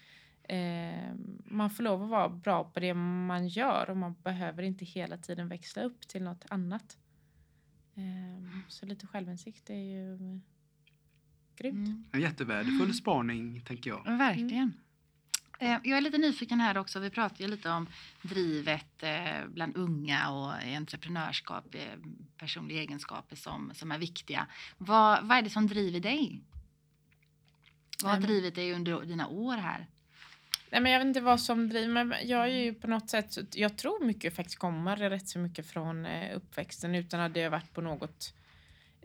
eh, 0.43 1.15
man 1.45 1.71
får 1.71 1.83
lov 1.83 2.03
att 2.03 2.09
vara 2.09 2.29
bra 2.29 2.65
på 2.65 2.81
det 2.81 2.95
man 2.95 3.49
gör 3.49 3.91
och 3.91 3.97
man 3.97 4.15
behöver 4.23 4.63
inte 4.63 4.85
hela 4.85 5.17
tiden 5.17 5.49
växla 5.49 5.83
upp 5.83 6.09
till 6.09 6.23
något 6.23 6.45
annat. 6.49 6.97
Eh, 7.95 8.63
så 8.69 8.87
lite 8.87 9.07
självinsikt 9.07 9.71
är 9.71 9.75
ju 9.75 10.19
grymt. 11.57 11.89
Mm. 11.89 12.05
En 12.13 12.21
jättevärdefull 12.21 12.95
spaning 12.95 13.61
tänker 13.61 13.91
jag. 13.91 14.19
Verkligen. 14.19 14.73
Eh, 15.59 15.79
jag 15.85 15.99
är 15.99 16.01
lite 16.01 16.19
nyfiken 16.19 16.61
här 16.61 16.79
också. 16.79 16.99
Vi 16.99 17.11
pratar 17.11 17.41
ju 17.41 17.49
lite 17.49 17.71
om 17.71 17.87
drivet 18.23 19.03
eh, 19.03 19.47
bland 19.49 19.77
unga 19.77 20.31
och 20.31 20.53
entreprenörskap, 20.53 21.75
eh, 21.75 21.81
personliga 22.39 22.81
egenskaper 22.81 23.37
som, 23.37 23.73
som 23.75 23.93
är 23.93 23.99
viktiga. 23.99 24.47
Vad, 24.79 25.27
vad 25.27 25.39
är 25.39 25.43
det 25.43 25.51
som 25.51 25.67
driver 25.67 26.01
dig? 26.01 26.43
Vad 28.03 28.13
har 28.13 28.21
drivit 28.21 28.55
dig 28.55 28.73
under 28.73 29.01
dina 29.01 29.29
år 29.29 29.57
här? 29.57 29.87
Nej, 30.71 30.81
men 30.81 30.93
jag 30.93 30.99
vet 30.99 31.07
inte 31.07 31.21
vad 31.21 31.41
som 31.41 31.69
driver 31.69 32.05
mig. 32.05 32.31
Jag 32.31 32.43
är 32.45 32.47
ju 32.47 32.75
på 32.75 32.87
något 32.87 33.11
sätt, 33.11 33.57
jag 33.57 33.79
tror 33.79 34.05
mycket 34.05 34.37
faktiskt 34.37 34.59
kommer 34.59 34.97
rätt 34.97 35.29
så 35.29 35.39
mycket 35.39 35.71
från 35.71 36.07
uppväxten 36.35 36.95
utan 36.95 37.21
att 37.21 37.35
det 37.35 37.43
har 37.43 37.51
varit 37.51 37.73
på 37.73 37.81
något 37.81 38.35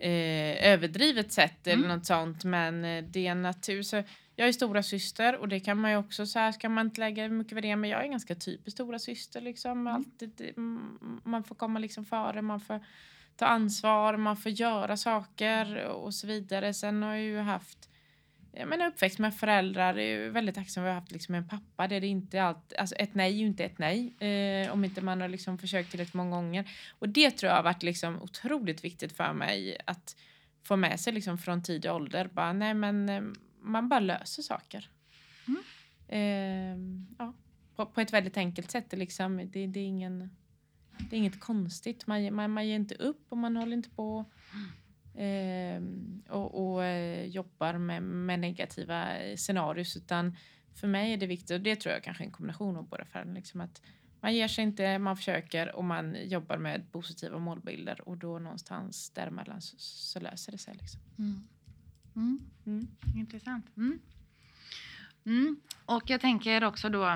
eh, 0.02 0.72
överdrivet 0.72 1.32
sätt 1.32 1.68
mm. 1.68 1.80
eller 1.80 1.96
något 1.96 2.06
sånt. 2.06 2.44
Men 2.44 2.82
det 3.12 3.28
är 3.28 3.36
natur. 3.36 3.82
Så 3.84 4.04
jag 4.36 4.48
är 4.48 4.52
stora 4.52 4.84
syster 4.84 5.36
och 5.36 5.48
det 5.48 5.60
kan 5.60 5.78
man 5.78 5.92
ju 5.92 5.98
också 5.98 6.26
så 6.26 6.40
här 6.40 6.52
ska 6.52 6.70
man 6.70 6.86
inte 6.86 7.00
lägga 7.00 7.30
mycket 7.30 7.54
värdering 7.54 7.80
men 7.80 7.90
jag 7.90 8.06
är 8.06 8.08
ganska 8.08 8.36
typisk 8.36 8.78
stora 8.78 9.00
syster 9.00 9.42
liksom. 9.42 9.72
Mm. 9.72 9.94
Alltid, 9.96 10.54
man 11.24 11.44
får 11.44 11.56
komma 11.56 11.80
liksom 11.80 12.06
före, 12.06 12.42
man 12.42 12.60
får 12.60 12.86
ta 13.36 13.46
ansvar, 13.46 14.18
man 14.18 14.38
får 14.38 14.52
göra 14.52 14.98
saker 14.98 15.86
och 15.86 16.14
så 16.14 16.28
vidare. 16.28 16.74
Sen 16.74 17.04
har 17.04 17.14
jag 17.16 17.24
ju 17.24 17.40
haft 17.40 17.90
jag 18.54 18.68
menar 18.68 18.88
uppväxt 18.88 19.20
med 19.20 19.36
föräldrar, 19.36 19.96
jag 19.96 20.26
är 20.26 20.30
väldigt 20.30 20.56
tacksam 20.56 20.84
att 20.84 20.88
ha 20.88 20.94
haft 20.94 21.12
liksom 21.12 21.36
en 21.36 21.48
pappa 21.48 21.88
det 21.88 22.08
inte 22.08 22.44
allt, 22.44 22.74
alltså 22.74 22.96
ett 22.96 23.16
nej 23.16 23.34
är 23.34 23.38
ju 23.38 23.46
inte 23.46 23.66
ett 23.66 23.78
nej 23.78 24.14
eh, 24.20 24.72
om 24.72 24.86
inte 24.86 25.02
man 25.02 25.22
har 25.22 25.28
liksom 25.28 25.58
försökt 25.58 25.92
tillräckligt 25.92 26.14
många 26.14 26.36
gånger. 26.36 26.72
Och 27.00 27.10
det 27.10 27.32
tror 27.32 27.50
jag 27.50 27.56
har 27.56 27.64
varit 27.64 27.84
liksom 27.84 28.22
otroligt 28.22 28.84
viktigt 28.84 29.18
för 29.18 29.34
mig 29.34 29.78
att 29.86 30.16
få 30.64 30.76
med 30.76 31.00
sig 31.00 31.14
liksom 31.14 31.38
från 31.38 31.64
tidig 31.64 31.92
ålder. 31.92 32.30
Bara, 32.34 32.54
nej 32.54 32.74
men 32.74 33.10
eh, 33.10 33.22
man 33.62 33.90
bara 33.90 34.00
löser 34.00 34.44
saker. 34.44 34.90
Mm. 35.48 35.64
Eh, 36.08 37.04
ja, 37.18 37.34
på, 37.76 37.86
på, 37.86 38.02
ett 38.02 38.14
väldigt 38.14 38.38
enkelt 38.38 38.72
sätt. 38.72 38.94
Liksom. 38.94 39.38
Det, 39.38 39.68
det, 39.68 39.80
är 39.80 39.86
ingen, 39.86 40.30
det 41.10 41.16
är 41.16 41.18
inget 41.18 41.40
konstigt. 41.40 42.08
Man, 42.08 42.36
man, 42.36 42.52
man 42.52 42.68
ger 42.68 42.76
inte 42.76 42.96
upp 42.96 43.26
och 43.30 43.38
man 43.38 43.58
håller 43.58 43.74
inte 43.74 43.90
på 43.90 44.26
och, 46.30 46.74
och 46.74 46.86
eh, 46.86 47.26
jobbar 47.26 47.74
med, 47.74 48.04
med 48.04 48.39
negativa 48.39 49.08
scenarier 49.36 49.97
utan 49.97 50.38
för 50.74 50.88
mig 50.88 51.13
är 51.13 51.17
det 51.17 51.28
viktigt, 51.28 51.52
och 51.52 51.62
det 51.62 51.76
tror 51.76 51.93
jag 51.93 52.04
kanske 52.04 52.24
är 52.24 52.26
en 52.26 52.32
kombination 52.32 52.78
av 52.78 52.89
båda 52.89 53.06
färgerna, 53.06 53.34
liksom 53.34 53.62
att 53.62 53.82
man 54.21 54.36
ger 54.36 54.47
sig 54.47 54.63
inte, 54.63 55.00
man 55.00 55.17
försöker 55.17 55.76
och 55.76 55.84
man 55.84 56.17
jobbar 56.30 56.58
med 56.58 56.91
positiva 56.91 57.39
målbilder 57.39 58.10
och 58.10 58.17
då 58.17 58.39
någonstans 58.39 59.10
däremellan 59.10 59.62
så, 59.62 59.76
så 59.80 60.19
löser 60.19 60.52
det 60.52 60.58
sig. 60.58 60.76
Liksom. 60.76 61.02
Mm. 61.17 61.43
Mm. 62.15 62.39
Mm. 62.65 62.88
Intressant. 63.15 63.78
Mm. 63.78 64.00
Mm. 65.26 65.62
Och 65.86 66.10
jag 66.10 66.21
tänker 66.21 66.63
också 66.63 66.89
då, 66.89 67.08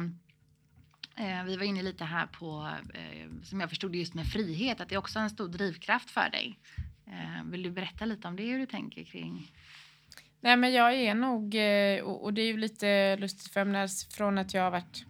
eh, 1.16 1.44
vi 1.46 1.58
var 1.58 1.64
inne 1.64 1.82
lite 1.82 2.04
här 2.04 2.28
på, 2.28 2.76
eh, 2.94 3.44
som 3.44 3.60
jag 3.60 3.70
förstod 3.70 3.96
just 3.96 4.14
med 4.14 4.28
frihet, 4.28 4.82
att 4.82 4.90
det 4.90 4.96
är 4.96 5.00
också 5.00 5.20
en 5.20 5.30
stor 5.30 5.48
drivkraft 5.48 6.10
för 6.10 6.30
dig. 6.30 6.60
Eh, 7.08 7.44
vill 7.46 7.64
du 7.64 7.72
berätta 7.72 8.06
lite 8.06 8.28
om 8.28 8.36
det, 8.36 8.44
hur 8.44 8.60
du 8.60 8.66
tänker 8.66 9.04
kring? 9.04 9.52
Nej 10.40 10.58
men 10.58 10.74
jag 10.74 10.94
är 10.94 11.16
nog, 11.16 11.56
eh, 11.56 12.04
och, 12.04 12.34
det 12.34 12.42
är 12.42 12.48
ju 12.48 12.58
lite 12.58 13.16
lustigt 13.18 13.54
för 13.54 13.60
jag 13.60 13.68
menar, 13.68 14.14
från 14.16 14.38
att 14.38 14.54
jag 14.54 14.64
har 14.64 14.72
varit 14.72 15.06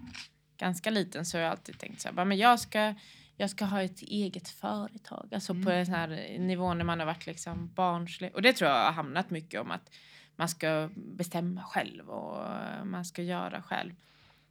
ganska 0.58 0.90
liten 0.90 1.26
så 1.26 1.38
har 1.38 1.44
jag 1.44 1.52
alltid 1.52 1.80
tänkt 1.80 2.02
så 2.02 2.08
här, 2.08 2.26
men 2.26 2.38
jag 2.38 2.60
ska, 2.60 2.94
jag 3.38 3.50
ska 3.50 3.66
ha 3.66 3.82
ett 3.84 4.02
eget 4.02 4.50
företag. 4.50 5.30
Alltså 5.34 5.54
på 5.54 5.60
Mm. 5.60 5.72
en 5.80 5.86
sån 5.86 5.96
här 5.96 6.38
nivå 6.40 6.74
när 6.74 6.86
man 6.86 7.00
har 7.00 7.06
varit 7.06 7.26
liksom 7.26 7.74
barnslig. 7.74 8.36
Och 8.36 8.42
det 8.42 8.54
tror 8.54 8.72
jag 8.72 8.84
har 8.86 8.92
hamnat 8.92 9.30
mycket 9.30 9.62
om 9.62 9.72
att 9.72 9.92
man 10.36 10.50
ska 10.50 10.90
bestämma 10.96 11.64
själv 11.64 12.10
och 12.10 12.48
man 12.88 13.06
ska 13.06 13.22
göra 13.22 13.62
själv. 13.62 13.94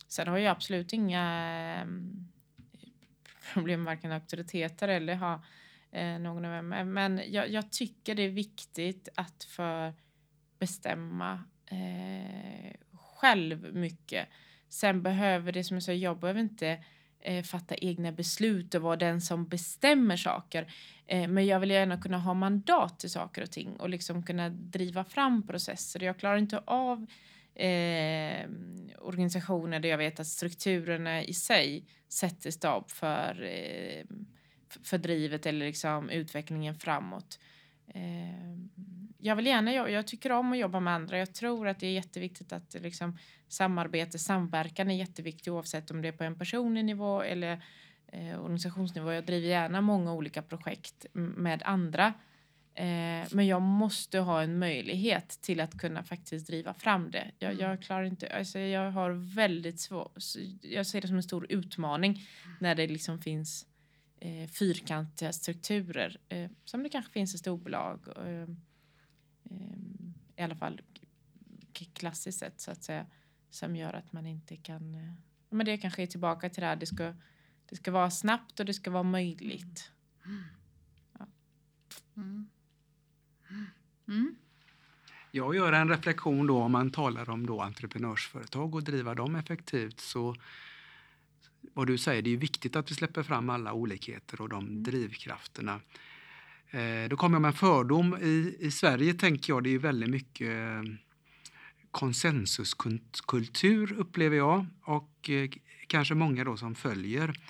Sen 0.09 0.29
har 0.29 0.39
jag 0.39 0.51
absolut 0.51 0.93
inga 0.93 1.87
problem 3.53 3.83
med 3.83 3.95
varken 3.95 4.13
auktoriteter 4.13 4.89
eller 4.89 5.15
ha 5.15 5.43
eh, 5.95 6.19
någon 6.19 6.45
av. 6.45 6.65
Men 6.87 7.21
jag, 7.27 7.51
jag 7.51 7.73
tycker 7.73 8.15
det 8.15 8.23
är 8.23 8.29
viktigt 8.29 9.09
att 9.15 9.45
få 9.45 9.93
bestämma 10.59 11.45
eh, 11.67 12.73
själv 12.93 13.75
mycket. 13.75 14.29
Sen 14.69 15.03
behöver 15.03 15.53
det 15.53 15.65
som 15.65 15.77
jag 15.77 15.83
sa, 15.83 15.93
jag 15.93 16.19
behöver 16.19 16.41
inte 16.41 16.85
eh, 17.21 17.43
fatta 17.43 17.75
egna 17.75 18.13
beslut 18.13 18.75
och 18.75 18.83
vara 18.83 18.97
den 18.97 19.21
som 19.21 19.49
bestämmer 19.49 20.17
saker. 20.17 20.73
Eh, 21.07 21.29
men 21.29 21.47
jag 21.47 21.61
vill 21.61 21.71
gärna 21.71 22.01
kunna 22.01 22.19
ha 22.19 22.35
mandat 22.35 23.01
till 23.01 23.11
saker 23.11 23.43
och 23.43 23.51
ting 23.51 23.77
och 23.77 23.89
liksom 23.89 24.23
kunna 24.23 24.49
driva 24.49 25.05
fram 25.05 25.47
processer. 25.47 26.03
Jag 26.03 26.19
klarar 26.19 26.37
inte 26.37 26.59
av 26.59 27.07
eh, 27.55 28.49
organisationer 28.99 29.81
där 29.81 29.89
jag 29.89 29.99
vet 29.99 30.21
att 30.21 30.27
strukturerna 30.27 31.23
i 31.23 31.35
sig 31.35 31.85
sätter 32.09 32.51
stab 32.51 32.91
för, 32.91 33.43
eh, 33.43 34.05
för 34.83 34.99
drivet 34.99 35.47
eller 35.47 35.67
liksom 35.67 36.11
utvecklingen 36.11 36.75
framåt. 36.75 37.39
Eh, 37.95 38.59
jag 39.19 39.37
vill 39.37 39.47
gärna 39.47 39.73
jag 39.73 40.07
tycker 40.07 40.33
om 40.33 40.53
att 40.53 40.59
jobba 40.59 40.81
med 40.81 40.95
andra. 40.95 41.19
Jag 41.19 41.35
tror 41.35 41.69
att 41.69 41.81
det 41.81 41.87
är 41.87 41.93
jätteviktigt 41.93 42.53
att 42.53 42.75
liksom, 42.81 43.19
samarbete, 43.49 44.19
samverkan 44.19 44.91
är 44.91 44.95
jätteviktigt 44.95 45.49
oavsett 45.49 45.91
om 45.91 46.03
det 46.03 46.09
är 46.09 46.13
på 46.13 46.25
en 46.25 46.39
personlig 46.39 46.85
nivå 46.85 47.23
eller 47.23 47.65
eh, 48.13 48.41
organisationsnivå. 48.41 49.13
Jag 49.13 49.27
driver 49.27 49.49
gärna 49.49 49.81
många 49.81 50.13
olika 50.13 50.43
projekt 50.43 51.07
med 51.13 51.63
andra. 51.63 52.15
Eh, 52.75 53.27
men 53.31 53.47
jag 53.47 53.63
måste 53.63 54.19
ha 54.19 54.43
en 54.43 54.59
möjlighet 54.59 55.29
till 55.29 55.61
att 55.61 55.79
kunna 55.79 56.03
faktiskt 56.03 56.47
driva 56.47 56.75
fram 56.75 57.11
det. 57.11 57.31
Jag, 57.39 57.53
Mm. 57.53 57.65
jag 57.65 57.83
klarar 57.83 58.05
inte, 58.05 58.29
alltså 58.37 58.59
jag 58.59 58.91
har 58.91 59.35
väldigt 59.35 59.81
svårt, 59.81 60.17
jag 60.63 60.87
ser 60.87 61.01
det 61.01 61.09
som 61.09 61.17
en 61.17 61.23
stor 61.23 61.47
utmaning 61.49 62.23
när 62.61 62.75
det 62.75 62.87
liksom 62.87 63.21
finns 63.21 63.67
eh, 64.25 64.49
fyrkantiga 64.49 65.33
strukturer 65.33 66.17
eh, 66.29 66.51
som 66.65 66.83
det 66.83 66.89
kanske 66.89 67.13
finns 67.13 67.35
i 67.35 67.39
storbolag. 67.39 68.09
Eh, 68.17 68.49
eh, 69.45 69.79
I 70.37 70.43
alla 70.43 70.57
fall 70.57 70.81
klassiskt 71.95 72.39
sett 72.39 72.61
så 72.61 72.71
att 72.71 72.85
säga. 72.85 73.07
Som 73.51 73.77
gör 73.77 73.93
att 73.93 74.13
man 74.13 74.27
inte 74.27 74.57
kan... 74.57 74.95
Eh, 74.95 75.13
ja, 75.49 75.57
men 75.57 75.67
det 75.67 75.79
kanske 75.79 76.03
är 76.03 76.07
tillbaka 76.07 76.51
till 76.51 76.61
det 76.61 76.67
här. 76.67 76.77
Det 76.77 76.87
ska, 76.87 77.15
det 77.67 77.77
ska 77.77 77.91
vara 77.91 78.11
snabbt 78.11 78.61
och 78.61 78.67
det 78.67 78.75
ska 78.75 78.91
vara 78.91 79.03
möjligt. 79.03 79.91
Mm. 82.17 82.49
Mm. 84.09 84.37
Jag 85.31 85.55
gör 85.55 85.73
en 85.73 85.89
reflektion 85.89 86.47
då 86.47 86.63
om 86.63 86.73
man 86.73 86.91
talar 86.91 87.31
om 87.31 87.47
då 87.47 87.61
entreprenörsföretag 87.61 88.75
och 88.75 88.83
driva 88.83 89.15
dem 89.15 89.37
effektivt 89.37 90.01
så 90.01 90.35
vad 91.75 91.87
du 91.87 91.99
säger, 91.99 92.23
det 92.23 92.33
är 92.33 92.37
viktigt 92.37 92.77
att 92.77 92.91
vi 92.91 92.95
släpper 92.95 93.23
fram 93.23 93.51
alla 93.51 93.73
olikheter 93.73 94.41
och 94.41 94.49
de 94.49 94.83
drivkrafterna. 94.83 95.81
Eh, 96.71 97.09
då 97.09 97.17
kommer 97.17 97.35
jag 97.35 97.43
med 97.43 97.49
en 97.49 97.55
fördom. 97.55 98.17
I, 98.23 98.57
I 98.61 98.71
Sverige 98.71 99.15
tänker 99.15 99.53
jag 99.53 99.65
det 99.65 99.75
är 99.75 99.79
väldigt 99.79 100.11
mycket 100.11 100.49
eh, 100.49 100.83
konsensuskultur 101.91 103.93
upplever 103.93 104.37
jag 104.37 104.67
och 104.83 105.31
eh, 105.31 105.51
kanske 105.87 106.15
många 106.15 106.45
då 106.45 106.57
som 106.57 106.75
följer. 106.75 107.41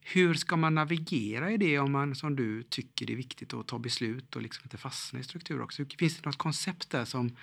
Hur 0.00 0.34
ska 0.34 0.56
man 0.56 0.74
navigera 0.74 1.50
i 1.50 1.56
det 1.56 1.78
om 1.78 1.92
man 1.92 2.14
som 2.14 2.36
du 2.36 2.62
tycker 2.62 3.06
det 3.06 3.12
är 3.12 3.16
viktigt 3.16 3.54
att 3.54 3.66
ta 3.66 3.78
beslut 3.78 4.36
och 4.36 4.42
liksom 4.42 4.64
inte 4.64 4.76
fastna 4.76 5.20
i 5.20 5.22
struktur 5.22 5.60
också? 5.60 5.84
Finns 5.98 6.16
det 6.16 6.26
något 6.26 6.38
koncept 6.38 6.90
där 6.90 7.04
som, 7.04 7.36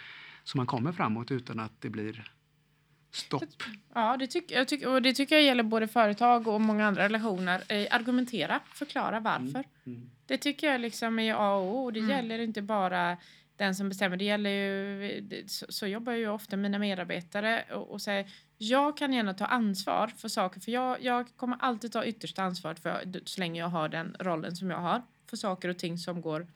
som 0.43 0.57
man 0.57 0.67
kommer 0.67 0.91
framåt 0.91 1.31
utan 1.31 1.59
att 1.59 1.81
det 1.81 1.89
blir 1.89 2.34
stopp? 3.15 3.43
Ja, 3.93 4.17
det, 4.17 4.27
tycker 4.27 4.55
jag 4.55 4.67
tycker, 4.67 4.89
och 4.89 5.01
det 5.01 5.13
tycker 5.13 5.35
jag 5.35 5.43
gäller 5.43 5.63
både 5.63 5.87
företag 5.87 6.47
och 6.47 6.61
många 6.61 6.87
andra 6.87 7.03
relationer. 7.03 7.63
Eh, 7.69 7.87
argumentera, 7.91 8.59
förklara 8.73 9.19
varför. 9.19 9.63
Mm. 9.85 10.09
Det 10.25 10.37
tycker 10.37 10.67
jag 10.71 10.81
liksom 10.81 11.19
är 11.19 11.33
A 11.33 11.55
och 11.55 11.75
O. 11.77 11.91
Det 11.91 11.99
Mm. 11.99 12.11
gäller 12.11 12.39
inte 12.39 12.61
bara 12.61 13.17
den 13.57 13.75
som 13.75 13.89
bestämmer. 13.89 14.17
Det 14.17 14.25
gäller 14.25 14.49
ju, 14.49 15.21
det- 15.21 15.51
så, 15.51 15.65
så 15.69 15.87
jobbar 15.87 16.13
ju 16.13 16.27
ofta 16.29 16.57
mina 16.57 16.79
medarbetare 16.79 17.63
och, 17.73 17.91
och 17.91 18.01
säger 18.01 18.25
jag 18.57 18.97
kan 18.97 19.13
gärna 19.13 19.33
ta 19.33 19.45
ansvar 19.45 20.07
för 20.07 20.27
saker 20.29 20.59
för 20.61 20.71
jag, 20.71 21.03
jag 21.03 21.27
kommer 21.37 21.57
alltid 21.59 21.91
ta 21.91 22.05
yttersta 22.05 22.43
ansvaret 22.43 22.79
för 22.79 23.21
så 23.25 23.39
länge 23.39 23.59
jag 23.59 23.67
har 23.67 23.89
den 23.89 24.15
rollen 24.19 24.55
som 24.55 24.69
jag 24.69 24.77
har 24.77 25.01
för 25.29 25.37
saker 25.37 25.69
och 25.69 25.77
ting 25.77 25.97
som 25.97 26.21
går 26.21 26.47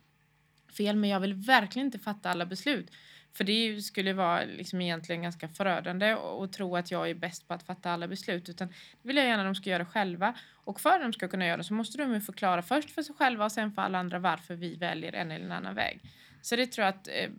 fel. 0.78 0.96
Men 0.96 1.10
jag 1.10 1.20
vill 1.20 1.34
verkligen 1.34 1.86
inte 1.86 2.00
fatta 2.00 2.30
alla 2.30 2.46
beslut. 2.46 2.92
För 3.34 3.44
det 3.44 3.82
skulle 3.82 4.14
vara 4.14 4.44
liksom 4.46 4.82
egentligen 4.82 5.22
ganska 5.22 5.48
förödande 5.48 6.16
och 6.16 6.52
tro 6.54 6.76
att 6.76 6.92
jag 6.92 7.10
är 7.10 7.14
bäst 7.14 7.48
på 7.48 7.54
att 7.54 7.64
fatta 7.64 7.92
alla 7.92 8.08
beslut. 8.08 8.50
Utan 8.50 8.68
det 8.68 9.08
vill 9.08 9.18
jag 9.18 9.26
gärna 9.26 9.42
att 9.44 9.48
de 9.48 9.56
ska 9.56 9.70
göra 9.70 9.86
själva. 9.86 10.34
Och 10.52 10.82
för 10.82 10.90
att 10.90 11.02
de 11.02 11.14
ska 11.14 11.28
kunna 11.28 11.46
göra 11.46 11.58
det 11.58 11.64
så 11.64 11.74
måste 11.74 11.98
de 11.98 12.14
ju 12.14 12.22
förklara 12.22 12.62
först 12.62 12.92
för 12.92 13.02
sig 13.02 13.16
själva 13.16 13.46
och 13.46 13.52
sen 13.52 13.72
för 13.72 13.82
alla 13.82 13.98
andra 14.00 14.20
varför 14.20 14.56
vi 14.56 14.76
väljer 14.76 15.14
en 15.14 15.32
eller 15.32 15.46
en 15.46 15.52
annan 15.52 15.76
väg. 15.76 16.00
Så 16.42 16.56
det 16.56 16.68
tror 16.68 16.86
jag 16.86 16.96
att, 16.96 17.08
eh, 17.08 17.30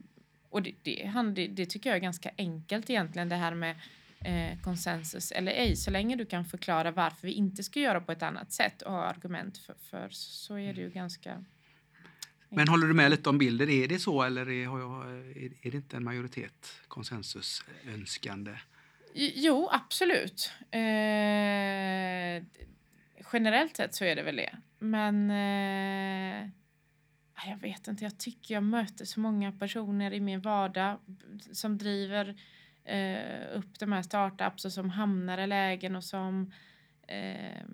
och 0.50 0.62
det, 0.62 0.74
det, 0.82 1.06
han- 1.14 1.34
det, 1.34 1.46
det 1.48 1.66
tycker 1.66 1.90
jag 1.90 1.96
är 1.96 2.00
ganska 2.00 2.30
enkelt 2.38 2.90
egentligen 2.90 3.28
det 3.28 3.36
här 3.36 3.54
med 3.54 3.76
eh, 4.24 4.58
konsensus 4.62 5.32
eller 5.32 5.52
ej. 5.52 5.76
Så 5.76 5.90
länge 5.90 6.16
du 6.16 6.26
kan 6.26 6.44
förklara 6.44 6.90
varför 6.90 7.26
vi 7.26 7.32
inte 7.32 7.62
ska 7.62 7.80
göra 7.80 8.00
på 8.00 8.12
ett 8.12 8.22
annat 8.22 8.52
sätt 8.52 8.82
och 8.82 8.92
ha 8.92 9.04
argument 9.04 9.58
för, 9.58 9.74
för 9.90 10.08
så 10.10 10.58
är 10.58 10.72
det 10.74 10.80
ju 10.80 10.90
ganska 10.90 11.44
men 12.50 12.68
håller 12.68 12.86
du 12.86 12.94
med 12.94 13.10
lite 13.10 13.28
om 13.28 13.38
bilden? 13.38 13.70
Är 13.70 13.88
det 13.88 13.98
så 13.98 14.22
eller 14.22 14.50
är, 14.50 14.66
är, 15.66 15.70
det 15.70 15.76
inte 15.76 15.96
en 15.96 16.04
majoritet 16.04 16.80
konsensusönskande? 16.88 18.56
Jo, 19.14 19.68
absolut. 19.72 20.52
Eh, 20.70 20.80
generellt 23.32 23.76
sett 23.76 23.94
så 23.94 24.04
är 24.04 24.16
det 24.16 24.22
väl 24.22 24.36
det. 24.36 24.56
Men 24.78 25.30
eh, 25.30 26.48
ah, 27.34 27.48
jag 27.50 27.56
vet 27.56 27.88
inte, 27.88 28.04
jag 28.04 28.18
tycker 28.18 28.54
jag 28.54 28.62
möter 28.62 29.04
så 29.04 29.20
många 29.20 29.52
personer 29.52 30.12
i 30.12 30.20
min 30.20 30.40
vardag 30.40 30.98
som 31.52 31.78
driver 31.78 32.36
eh, 32.84 33.58
upp 33.58 33.78
de 33.78 33.92
här 33.92 34.02
startups 34.02 34.64
och 34.64 34.72
som 34.72 34.90
hamnar 34.90 35.38
i 35.38 35.46
lägen 35.46 35.96
och 35.96 36.04
som 36.04 36.52
eh, 37.08 37.64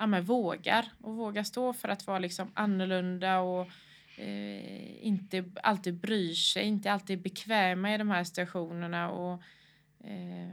ja, 0.00 0.06
men 0.06 0.24
vågar 0.24 0.84
och 1.00 1.16
vågar 1.16 1.42
stå 1.42 1.72
för 1.72 1.88
att 1.88 2.06
vara 2.06 2.18
liksom 2.18 2.48
annorlunda 2.54 3.38
och 3.40 3.68
eh, 4.16 5.06
inte 5.06 5.44
alltid 5.62 5.94
bryr 5.94 6.34
sig, 6.34 6.64
inte 6.64 6.92
alltid 6.92 7.22
bekväma 7.22 7.94
i 7.94 7.98
de 7.98 8.10
här 8.10 8.24
situationerna 8.24 9.10
och 9.10 9.42
eh, 10.04 10.48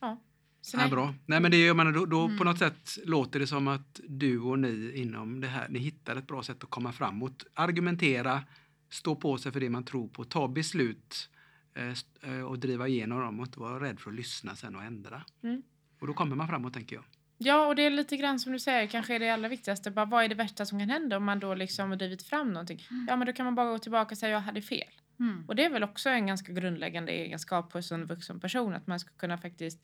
ja. 0.00 0.20
Så 0.60 0.76
Ja, 0.76 0.80
nej. 0.80 0.90
bra. 0.90 1.14
Nej, 1.26 1.40
men 1.40 1.50
det, 1.50 1.66
jag 1.66 1.76
menar, 1.76 1.92
då, 1.92 2.06
då 2.06 2.26
på 2.26 2.32
Mm. 2.32 2.44
något 2.44 2.58
sätt 2.58 2.98
låter 3.04 3.38
det 3.40 3.46
som 3.46 3.68
att 3.68 4.00
du 4.08 4.40
och 4.40 4.58
ni 4.58 4.92
inom 4.94 5.40
det 5.40 5.46
här, 5.48 5.68
ni 5.68 5.78
hittar 5.78 6.16
ett 6.16 6.26
bra 6.26 6.42
sätt 6.42 6.64
att 6.64 6.70
komma 6.70 6.92
framåt. 6.92 7.44
Argumentera, 7.54 8.42
stå 8.90 9.16
på 9.16 9.38
sig 9.38 9.52
för 9.52 9.60
det 9.60 9.70
man 9.70 9.84
tror 9.84 10.08
på, 10.08 10.24
ta 10.24 10.48
beslut 10.48 11.30
eh, 11.74 12.30
eh, 12.32 12.42
och 12.42 12.58
driva 12.58 12.88
igenom 12.88 13.20
dem 13.20 13.40
och 13.40 13.46
inte 13.46 13.60
vara 13.60 13.80
rädd 13.84 14.00
för 14.00 14.10
att 14.10 14.16
lyssna 14.16 14.56
sen 14.56 14.76
och 14.76 14.82
ändra. 14.82 15.24
Mm. 15.42 15.62
Och 16.00 16.06
då 16.06 16.14
kommer 16.14 16.36
man 16.36 16.48
framåt 16.48 16.74
tänker 16.74 16.96
jag. 16.96 17.04
Ja, 17.44 17.66
och 17.66 17.76
det 17.76 17.82
är 17.82 17.90
lite 17.90 18.16
grann 18.16 18.38
som 18.40 18.52
du 18.52 18.58
säger, 18.58 18.86
kanske 18.86 19.14
är 19.14 19.18
det 19.18 19.30
allra 19.30 19.48
viktigaste. 19.48 19.90
Bara, 19.90 20.04
vad 20.06 20.24
är 20.24 20.28
det 20.28 20.34
värsta 20.34 20.66
som 20.66 20.78
kan 20.78 20.90
hända 20.90 21.16
om 21.16 21.24
man 21.24 21.40
då 21.40 21.54
liksom 21.54 21.88
har 21.90 21.96
drivit 21.96 22.22
fram 22.22 22.52
någonting? 22.52 22.82
Ja, 23.08 23.16
men 23.16 23.26
då 23.26 23.32
kan 23.32 23.44
man 23.44 23.54
bara 23.54 23.70
gå 23.70 23.78
tillbaka 23.78 24.12
och 24.12 24.18
säga 24.18 24.32
jag 24.32 24.40
hade 24.40 24.62
fel. 24.62 24.88
Mm. 25.20 25.44
Och 25.48 25.56
det 25.56 25.64
är 25.64 25.70
väl 25.70 25.82
också 25.82 26.10
en 26.10 26.26
ganska 26.26 26.52
grundläggande 26.52 27.12
egenskap 27.12 27.72
hos 27.72 27.92
en 27.92 28.06
vuxen 28.06 28.40
person 28.40 28.74
att 28.74 28.86
man 28.86 29.00
ska 29.00 29.10
kunna 29.16 29.38
faktiskt 29.38 29.82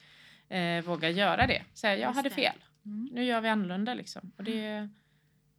eh, 0.49 0.85
våga 0.85 1.11
göra 1.11 1.47
det. 1.47 1.63
Säga 1.75 1.97
jag 1.97 2.09
Just 2.09 2.17
hade 2.17 2.29
det. 2.29 2.35
fel. 2.35 2.55
Mm. 2.87 3.09
Nu 3.13 3.25
gör 3.25 3.41
vi 3.41 3.49
annorlunda 3.49 3.95
liksom. 3.95 4.33
Och 4.37 4.45
det, 4.45 4.89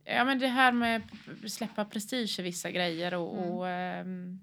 ja, 0.05 0.25
men 0.25 0.39
det 0.39 0.47
här 0.47 0.71
med 0.71 1.01
att 1.45 1.51
släppa 1.51 1.85
prestige 1.85 2.39
i 2.39 2.41
vissa 2.43 2.71
grejer 2.71 3.13
och, 3.13 3.37
Mm. 3.37 3.49
och 3.51 3.67
ehm, 3.69 4.39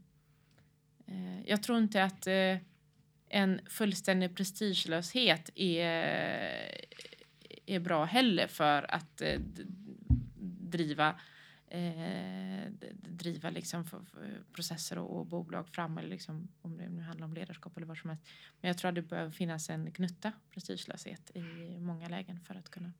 eh, 1.07 1.43
jag 1.47 1.63
tror 1.63 1.79
inte 1.79 2.05
att 2.05 2.27
eh, 2.27 2.57
en 3.29 3.61
fullständig 3.69 4.37
prestigelöshet 4.37 5.51
är, 5.55 6.71
är 7.67 7.81
bra 7.81 8.05
heller 8.05 8.47
för 8.47 8.95
att 8.95 9.21
eh, 9.21 9.41
driva 10.61 11.15
eh, 11.69 12.71
driva 13.03 13.51
liksom 13.51 13.85
för, 13.85 14.01
för 14.01 14.43
processer 14.53 14.99
och, 14.99 15.19
och 15.19 15.27
bolag 15.27 15.69
fram 15.69 15.99
eller 15.99 16.09
liksom, 16.09 16.49
om 16.63 16.77
det 16.77 16.89
nu 16.89 17.03
handlar 17.03 17.27
om 17.27 17.35
ledarskap 17.35 17.77
eller 17.77 17.87
vad 17.87 17.99
som 17.99 18.11
helst. 18.11 18.25
Men 18.61 18.69
jag 18.69 18.79
tror 18.79 18.89
att 18.89 18.95
det 18.95 19.03
behöver 19.03 19.31
finnas 19.31 19.71
en 19.71 19.93
gnutta 19.93 20.33
prestigelöshet 20.51 21.31
i 21.35 21.41
många 21.81 22.09
lägen 22.09 22.41
för 22.41 22.55
att 22.55 22.71
kunna 22.71 22.93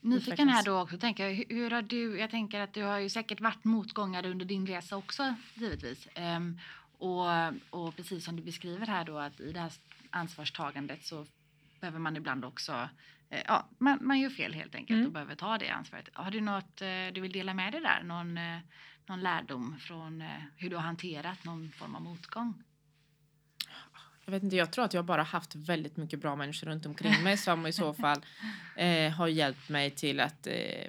Nyfiken 0.00 0.48
här 0.48 0.64
då 0.64 0.80
också, 0.80 0.98
tänker 0.98 1.28
jag, 1.28 1.44
hur- 1.48 1.70
har 1.70 1.82
du, 1.82 2.18
jag 2.18 2.30
tänker 2.30 2.60
att 2.60 2.74
du 2.74 2.82
har 2.82 2.98
ju 2.98 3.08
säkert 3.08 3.40
varit 3.40 3.64
motgångar 3.64 4.26
under 4.26 4.46
din 4.46 4.66
resa 4.66 4.96
också 4.96 5.34
givetvis. 5.54 6.08
Ehm, 6.14 6.58
och, 6.98 7.26
och 7.70 7.96
precis 7.96 8.24
som 8.24 8.36
du 8.36 8.42
beskriver 8.42 8.86
här 8.86 9.04
då 9.04 9.18
att 9.18 9.40
i 9.40 9.52
det 9.52 9.60
här 9.60 9.72
ansvarstagandet 10.10 11.04
så 11.04 11.26
behöver 11.80 11.98
man 11.98 12.16
ibland 12.16 12.44
också, 12.44 12.88
eh, 13.30 13.42
ja, 13.46 13.68
man, 13.78 13.98
man 14.00 14.20
gör 14.20 14.30
fel 14.30 14.54
helt 14.54 14.74
enkelt 14.74 14.96
Mm. 14.96 15.06
och 15.06 15.12
behöver 15.12 15.34
ta 15.34 15.58
det 15.58 15.68
ansvaret. 15.68 16.08
Har 16.12 16.30
du 16.30 16.40
något 16.40 16.82
eh, 16.82 16.88
du 17.14 17.20
vill 17.20 17.32
dela 17.32 17.54
med 17.54 17.72
dig 17.72 17.80
där? 17.80 18.02
Någon, 18.02 18.38
eh, 18.38 18.58
någon 19.06 19.20
lärdom 19.20 19.76
från 19.78 20.20
eh, 20.22 20.28
hur 20.56 20.70
du 20.70 20.76
har 20.76 20.82
hanterat 20.82 21.44
någon 21.44 21.70
form 21.72 21.94
av 21.94 22.02
motgång? 22.02 22.62
Jag 24.24 24.32
vet 24.32 24.42
inte, 24.42 24.56
jag 24.56 24.72
tror 24.72 24.84
att 24.84 24.94
jag 24.94 25.04
bara 25.04 25.22
haft 25.22 25.54
väldigt 25.54 25.96
mycket 25.96 26.20
bra 26.20 26.36
människor 26.36 26.66
runt 26.66 26.86
omkring 26.86 27.22
mig 27.22 27.36
som 27.36 27.66
i 27.66 27.72
så 27.72 27.94
fall 27.94 28.18
eh, 28.76 29.12
har 29.12 29.28
hjälpt 29.28 29.68
mig 29.68 29.90
till 29.90 30.20
att 30.20 30.46
eh, 30.46 30.88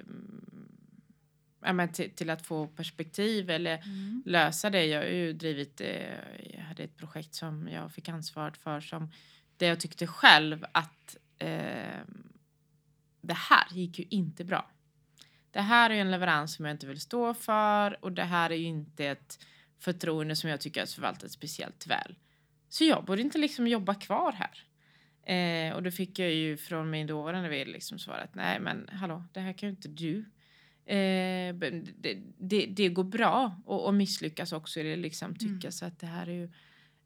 ja, 1.62 1.72
men 1.72 1.92
till, 1.92 2.10
till 2.10 2.30
att 2.30 2.46
få 2.46 2.66
perspektiv 2.66 3.50
eller 3.50 3.82
lösa 4.28 4.70
det. 4.70 4.84
Jag 4.86 5.00
har 5.00 5.06
ju 5.08 5.32
drivit, 5.32 5.80
eh, 5.80 6.14
jag 6.54 6.62
hade 6.62 6.82
ett 6.82 6.96
projekt 6.96 7.34
som 7.34 7.68
jag 7.68 7.92
fick 7.92 8.08
ansvar 8.08 8.50
för 8.50 8.80
som 8.80 9.12
där 9.58 9.66
jag 9.66 9.80
tyckte 9.80 10.06
själv 10.06 10.64
att 10.72 11.16
eh, 11.38 12.00
det 13.20 13.34
här 13.34 13.66
gick 13.72 13.98
ju 13.98 14.04
inte 14.10 14.44
bra. 14.44 14.70
Det 15.50 15.60
här 15.60 15.90
är 15.90 15.94
en 15.94 16.10
leverans 16.10 16.54
som 16.54 16.64
jag 16.64 16.74
inte 16.74 16.86
vill 16.86 17.00
stå 17.00 17.34
för 17.34 18.04
och 18.04 18.12
det 18.12 18.24
här 18.24 18.50
är 18.50 18.56
ju 18.56 18.66
inte 18.66 19.06
ett 19.06 19.38
förtroende 19.78 20.36
som 20.36 20.50
jag 20.50 20.60
tycker 20.60 20.80
har 20.80 20.86
förvaltat 20.86 21.30
speciellt 21.30 21.86
väl. 21.86 22.14
Så 22.68 22.84
jag 22.84 23.04
borde 23.04 23.22
inte 23.22 23.38
liksom 23.38 23.66
jobba 23.66 23.94
kvar 23.94 24.32
här. 24.32 24.64
Eh, 25.34 25.74
och 25.74 25.82
då 25.82 25.90
fick 25.90 26.18
jag 26.18 26.32
ju 26.32 26.56
från 26.56 26.90
min 26.90 27.06
dåvarande 27.06 27.48
vd 27.48 27.70
liksom 27.70 27.98
svaret 27.98 28.34
nej 28.34 28.60
men 28.60 28.88
hallå 28.92 29.24
det 29.32 29.40
här 29.40 29.52
kan 29.52 29.68
ju 29.68 29.74
inte 29.74 29.88
du. 29.88 30.18
Eh, 30.84 31.54
det, 31.54 32.18
det, 32.38 32.66
det 32.66 32.88
går 32.88 33.04
bra 33.04 33.60
och, 33.64 33.86
och 33.86 33.94
misslyckas 33.94 34.52
också 34.52 34.80
eller 34.80 34.96
liksom 34.96 35.34
tycka 35.34 35.48
Mm. 35.48 35.72
så 35.72 35.84
att 35.84 35.98
det 35.98 36.06
här 36.06 36.26
är 36.26 36.32
ju 36.32 36.50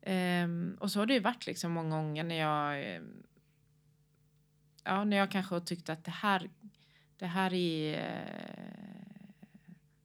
Um, 0.07 0.77
och 0.81 0.91
så 0.91 0.99
har 0.99 1.07
det 1.07 1.15
ju 1.15 1.21
varit 1.21 1.47
liksom 1.47 1.73
många 1.73 1.97
gånger 1.97 2.25
när 2.25 2.39
jag 2.39 2.97
um, 3.01 3.23
ja 4.85 5.05
när 5.05 5.17
jag 5.17 5.31
kanske 5.31 5.55
har 5.55 5.61
tyckt 5.61 5.89
att 5.89 6.05
det 6.05 6.11
här 6.11 6.51
det 7.17 7.27
här 7.27 7.55
är 7.55 7.95
eh, 7.95 8.83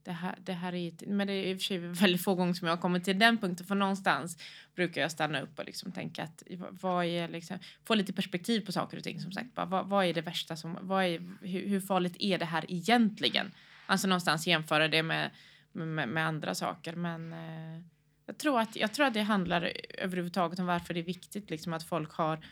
det 0.03 0.11
här, 0.11 0.35
det 0.43 0.53
här 0.53 0.75
är 0.75 1.07
men 1.07 1.27
det 1.27 1.33
är 1.33 1.45
i 1.45 1.53
och 1.53 1.57
för 1.57 1.63
sig 1.63 1.77
väldigt 1.77 2.23
få 2.23 2.35
gånger 2.35 2.53
som 2.53 2.67
jag 2.67 2.75
har 2.75 2.81
kommit 2.81 3.03
till 3.03 3.19
den 3.19 3.37
punkten 3.37 3.67
för 3.67 3.75
någonstans 3.75 4.37
brukar 4.75 5.01
jag 5.01 5.11
stanna 5.11 5.41
upp 5.41 5.59
och 5.59 5.65
liksom 5.65 5.91
tänka 5.91 6.23
att 6.23 6.43
vad- 6.69 7.05
är 7.05 7.27
liksom, 7.27 7.59
få 7.85 7.95
lite 7.95 8.13
perspektiv 8.13 8.65
på 8.65 8.71
saker 8.71 8.97
och 8.97 9.03
ting 9.03 9.21
som 9.21 9.31
sagt. 9.31 9.55
Bara, 9.55 9.65
vad, 9.65 9.89
vad 9.89 10.05
är 10.05 10.13
det 10.13 10.21
värsta 10.21 10.55
som, 10.55 10.77
vad 10.81 11.03
är, 11.05 11.19
hur, 11.41 11.67
hur 11.67 11.79
farligt 11.79 12.15
är 12.19 12.37
det 12.37 12.45
här 12.45 12.65
egentligen? 12.71 13.51
Alltså 13.85 14.07
någonstans 14.07 14.47
jämföra 14.47 14.87
det 14.87 15.03
med, 15.03 15.31
med, 15.71 16.09
med 16.09 16.27
andra 16.27 16.55
saker 16.55 16.95
men 16.95 17.33
eh, 17.33 17.81
jag 18.27 18.37
tror, 18.37 18.59
att, 18.59 18.75
jag 18.75 18.93
tror 18.93 19.05
att 19.05 19.13
det 19.13 19.21
handlar 19.21 19.71
överhuvudtaget 19.97 20.59
om 20.59 20.65
varför 20.65 20.93
det 20.93 20.99
är 20.99 21.03
viktigt 21.03 21.49
liksom 21.49 21.73
att 21.73 21.83
folk 21.83 22.11
har 22.11 22.45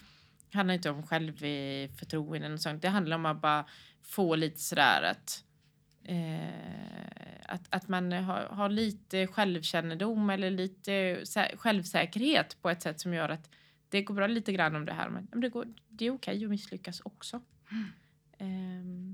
det 0.51 0.57
handlar 0.57 0.75
inte 0.75 0.89
om 0.89 1.03
självförtroende 1.03 2.53
och 2.53 2.61
sånt. 2.61 2.81
Det 2.81 2.89
handlar 2.89 3.15
om 3.15 3.25
att 3.25 3.41
bara 3.41 3.65
få 4.03 4.35
lite 4.35 4.59
sådär 4.59 5.03
att 5.03 5.43
eh, 6.03 7.45
att, 7.47 7.75
att 7.75 7.87
man 7.87 8.11
har, 8.11 8.47
har 8.49 8.69
lite 8.69 9.27
självkännedom 9.27 10.29
eller 10.29 10.49
lite 10.49 10.91
sä- 11.23 11.57
självsäkerhet 11.57 12.61
på 12.61 12.69
ett 12.69 12.81
sätt 12.81 12.99
som 12.99 13.13
gör 13.13 13.29
att 13.29 13.49
det 13.89 14.01
går 14.01 14.15
bra 14.15 14.27
lite 14.27 14.53
grann 14.53 14.75
om 14.75 14.85
det 14.85 14.93
här. 14.93 15.09
Men 15.09 15.41
det, 15.41 15.49
går, 15.49 15.67
det 15.89 16.05
är 16.05 16.11
okej 16.11 16.43
att 16.43 16.49
misslyckas 16.49 17.01
också. 17.05 17.41
Ehm, 18.37 19.04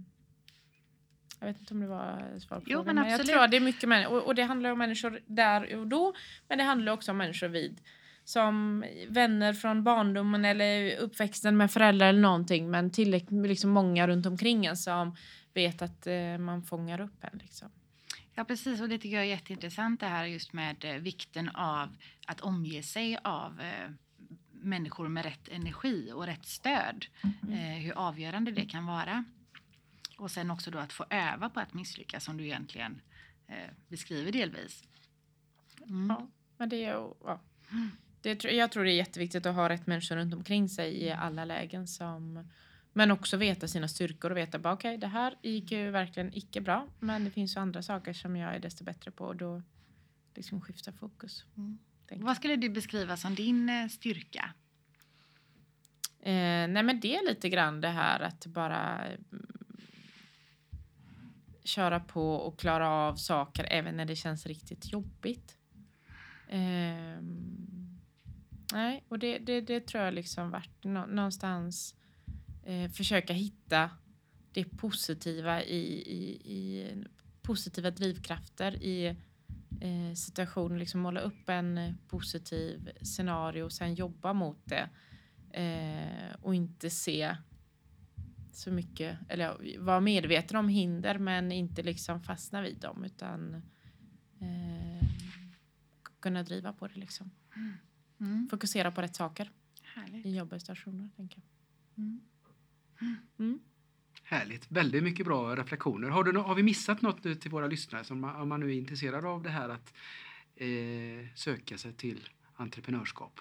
jag 1.41 1.47
vet 1.47 1.59
inte 1.59 1.73
om 1.73 1.79
det 1.79 1.87
var 1.87 2.39
svar 2.39 2.57
på 2.57 2.63
Jo, 2.65 2.77
frågan. 2.77 2.95
men 2.95 3.05
jag 3.05 3.13
absolut. 3.13 3.35
tror 3.35 3.47
det 3.47 3.57
är 3.57 3.61
mycket 3.61 3.89
människor. 3.89 4.17
Och, 4.17 4.25
och 4.25 4.35
det 4.35 4.43
handlar 4.43 4.71
om 4.71 4.77
människor 4.77 5.19
där 5.25 5.75
och 5.75 5.87
då. 5.87 6.13
Men 6.47 6.57
det 6.57 6.63
handlar 6.63 6.91
också 6.91 7.11
om 7.11 7.17
människor 7.17 7.47
vid. 7.47 7.81
Som 8.23 8.83
vänner 9.07 9.53
från 9.53 9.83
barndomen 9.83 10.45
eller 10.45 10.97
uppväxten 10.97 11.57
med 11.57 11.71
föräldrar 11.71 12.09
eller 12.09 12.19
någonting. 12.21 12.71
Men 12.71 12.91
tillräckligt 12.91 13.47
liksom 13.47 13.69
många 13.69 14.07
runt 14.07 14.25
omkring 14.25 14.65
en 14.65 14.77
som 14.77 15.15
vet 15.53 15.81
att 15.81 16.07
eh, 16.07 16.37
man 16.37 16.63
fångar 16.63 17.01
upp 17.01 17.23
en. 17.23 17.39
Liksom. 17.43 17.69
Ja, 18.35 18.43
precis. 18.43 18.81
Och 18.81 18.89
det 18.89 18.97
tycker 18.97 19.15
jag 19.15 19.25
är 19.25 19.29
jätteintressant 19.29 19.99
det 19.99 20.05
här 20.05 20.25
just 20.25 20.53
med 20.53 20.85
eh, 20.85 20.95
vikten 20.95 21.49
av 21.49 21.89
att 22.27 22.41
omge 22.41 22.83
sig 22.83 23.17
av 23.23 23.61
eh, 23.61 23.91
människor 24.51 25.07
med 25.07 25.25
rätt 25.25 25.49
energi 25.49 26.11
och 26.13 26.25
rätt 26.25 26.45
stöd. 26.45 27.05
Mm. 27.43 27.53
Eh, 27.55 27.83
hur 27.83 27.91
avgörande 27.97 28.51
det 28.51 28.65
kan 28.65 28.85
vara. 28.85 29.25
Och 30.21 30.31
sen 30.31 30.51
också 30.51 30.71
då 30.71 30.79
att 30.79 30.93
få 30.93 31.05
öva 31.09 31.49
på 31.49 31.59
att 31.59 31.73
misslyckas 31.73 32.23
som 32.23 32.37
du 32.37 32.43
egentligen 32.43 33.01
eh, 33.47 33.69
beskriver 33.87 34.31
delvis. 34.31 34.83
Mm. 35.83 36.09
Ja, 36.09 36.27
men 36.57 36.69
det 36.69 36.85
är 36.85 36.91
ja. 37.23 37.41
det, 38.21 38.43
Jag 38.43 38.71
tror 38.71 38.83
det 38.83 38.91
är 38.91 38.95
jätteviktigt 38.95 39.45
att 39.45 39.55
ha 39.55 39.69
rätt 39.69 39.87
människor 39.87 40.15
runt 40.15 40.33
omkring 40.33 40.69
sig 40.69 41.03
i 41.03 41.11
alla 41.11 41.45
lägen. 41.45 41.87
Som, 41.87 42.49
men 42.93 43.11
också 43.11 43.37
veta 43.37 43.67
sina 43.67 43.87
styrkor 43.87 44.31
och 44.31 44.37
veta 44.37 44.59
bara 44.59 44.73
okej, 44.73 44.97
det 44.97 45.07
här 45.07 45.35
gick 45.41 45.71
ju 45.71 45.89
verkligen 45.91 46.33
icke 46.33 46.61
bra. 46.61 46.87
Men 46.99 47.25
det 47.25 47.31
finns 47.31 47.55
ju 47.55 47.59
andra 47.59 47.81
saker 47.81 48.13
som 48.13 48.35
jag 48.35 48.55
är 48.55 48.59
desto 48.59 48.83
bättre 48.83 49.11
på 49.11 49.25
och 49.25 49.35
då 49.35 49.61
liksom 50.35 50.61
skifta 50.61 50.91
fokus. 50.91 51.45
Mm. 51.57 51.77
Vad 52.15 52.35
skulle 52.37 52.55
du 52.55 52.69
beskriva 52.69 53.17
som 53.17 53.35
din 53.35 53.69
eh, 53.69 53.87
styrka? 53.87 54.53
Eh, 56.19 56.67
nej 56.67 56.83
men 56.83 56.99
det 56.99 57.15
är 57.15 57.27
lite 57.27 57.49
grann 57.49 57.81
det 57.81 57.89
här 57.89 58.19
att 58.19 58.45
bara 58.45 59.05
mm, 59.05 59.50
köra 61.63 61.99
på 61.99 62.35
och 62.35 62.59
klara 62.59 62.89
av 62.89 63.15
saker 63.15 63.67
även 63.69 63.97
när 63.97 64.05
det 64.05 64.15
känns 64.15 64.45
riktigt 64.45 64.91
jobbigt. 64.91 65.57
Ehm, 66.49 67.99
nej, 68.73 69.03
och 69.07 69.19
det, 69.19 69.39
det, 69.39 69.61
det 69.61 69.87
tror 69.87 70.03
jag 70.03 70.13
liksom 70.13 70.51
varit 70.51 70.83
någonstans 70.83 71.95
eh, 72.63 72.91
försöka 72.91 73.33
hitta 73.33 73.89
det 74.51 74.65
positiva 74.65 75.63
i, 75.63 76.01
i, 76.01 76.31
i 76.45 76.95
positiva 77.41 77.91
drivkrafter 77.91 78.83
i 78.83 79.07
eh, 79.81 80.13
situationen, 80.15 80.79
liksom 80.79 81.01
måla 81.01 81.21
upp 81.21 81.49
en 81.49 81.97
positiv 82.07 82.91
scenario 83.01 83.63
och 83.63 83.71
sen 83.71 83.93
jobba 83.93 84.33
mot 84.33 84.59
det 84.65 84.89
eh, 85.59 86.35
och 86.41 86.55
inte 86.55 86.89
se 86.89 87.35
så 88.55 88.71
mycket, 88.71 89.17
eller 89.29 89.77
vara 89.79 89.99
medveten 89.99 90.57
om 90.57 90.67
hinder 90.67 91.17
men 91.17 91.51
inte 91.51 91.83
liksom 91.83 92.21
fastna 92.21 92.61
vid 92.61 92.77
dem 92.77 93.03
utan 93.03 93.55
eh, 94.39 95.07
kunna 96.19 96.43
driva 96.43 96.73
på 96.73 96.87
det 96.87 96.99
liksom. 96.99 97.31
Mm. 98.19 98.47
Fokusera 98.47 98.91
på 98.91 99.01
rätt 99.01 99.15
saker 99.15 99.51
Härligt. 99.83 100.25
i 100.25 100.35
jobbiga 100.35 100.59
situationer. 100.59 101.09
Tänker 101.15 101.41
jag. 101.41 102.03
Mm. 102.03 102.21
Mm. 103.39 103.59
Härligt, 104.23 104.71
väldigt 104.71 105.03
mycket 105.03 105.25
bra 105.25 105.55
reflektioner. 105.55 106.09
Har, 106.09 106.23
du, 106.23 106.39
har 106.39 106.55
vi 106.55 106.63
missat 106.63 107.01
något 107.01 107.23
nu 107.23 107.35
till 107.35 107.51
våra 107.51 107.67
lyssnare 107.67 108.03
som 108.03 108.19
man, 108.19 108.35
om 108.35 108.49
man 108.49 108.59
nu 108.59 108.71
är 108.71 108.75
intresserad 108.75 109.25
av 109.25 109.43
det 109.43 109.49
här 109.49 109.69
att 109.69 109.93
eh, 110.55 111.27
söka 111.35 111.77
sig 111.77 111.93
till 111.93 112.29
entreprenörskap? 112.55 113.39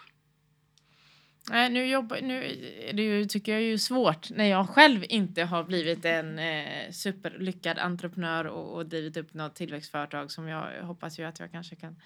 Nej, 1.48 1.70
nu, 1.70 1.86
jobbar, 1.86 2.20
nu 2.22 2.44
är 2.88 2.92
det 2.92 3.02
ju, 3.02 3.24
tycker 3.24 3.52
jag 3.52 3.60
är 3.60 3.66
ju 3.66 3.78
svårt 3.78 4.30
när 4.30 4.44
jag 4.44 4.68
själv 4.68 5.04
inte 5.08 5.42
har 5.42 5.64
blivit 5.64 6.04
en 6.04 6.38
eh, 6.38 6.90
superlyckad 6.90 7.78
entreprenör 7.78 8.44
och, 8.44 8.74
och 8.74 8.86
drivit 8.86 9.16
upp 9.16 9.34
något 9.34 9.54
tillväxtföretag 9.54 10.30
som 10.30 10.48
jag 10.48 10.82
hoppas 10.82 11.18
ju 11.18 11.24
att 11.24 11.40
jag 11.40 11.52
kanske 11.52 11.76
kan 11.76 11.96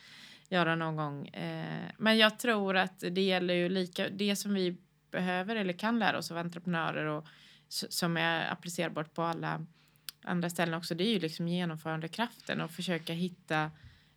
göra 0.48 0.76
någon 0.76 0.96
gång. 0.96 1.28
Eh, 1.28 1.90
men 1.98 2.18
jag 2.18 2.38
tror 2.38 2.76
att 2.76 3.00
det 3.10 3.20
gäller 3.20 3.54
ju 3.54 3.68
lika, 3.68 4.08
det 4.08 4.36
som 4.36 4.54
vi 4.54 4.76
behöver 5.10 5.56
eller 5.56 5.72
kan 5.72 5.98
lära 5.98 6.18
oss 6.18 6.30
av 6.30 6.38
entreprenörer 6.38 7.06
och 7.06 7.26
som 7.68 8.16
är 8.16 8.52
applicerbart 8.52 9.14
på 9.14 9.22
alla 9.22 9.66
andra 10.24 10.50
ställen 10.50 10.74
också, 10.74 10.94
det 10.94 11.04
är 11.04 11.12
ju 11.12 11.20
liksom 11.20 11.48
genomförandekraften 11.48 12.60
och 12.60 12.70
försöka 12.70 13.12
hitta 13.12 13.70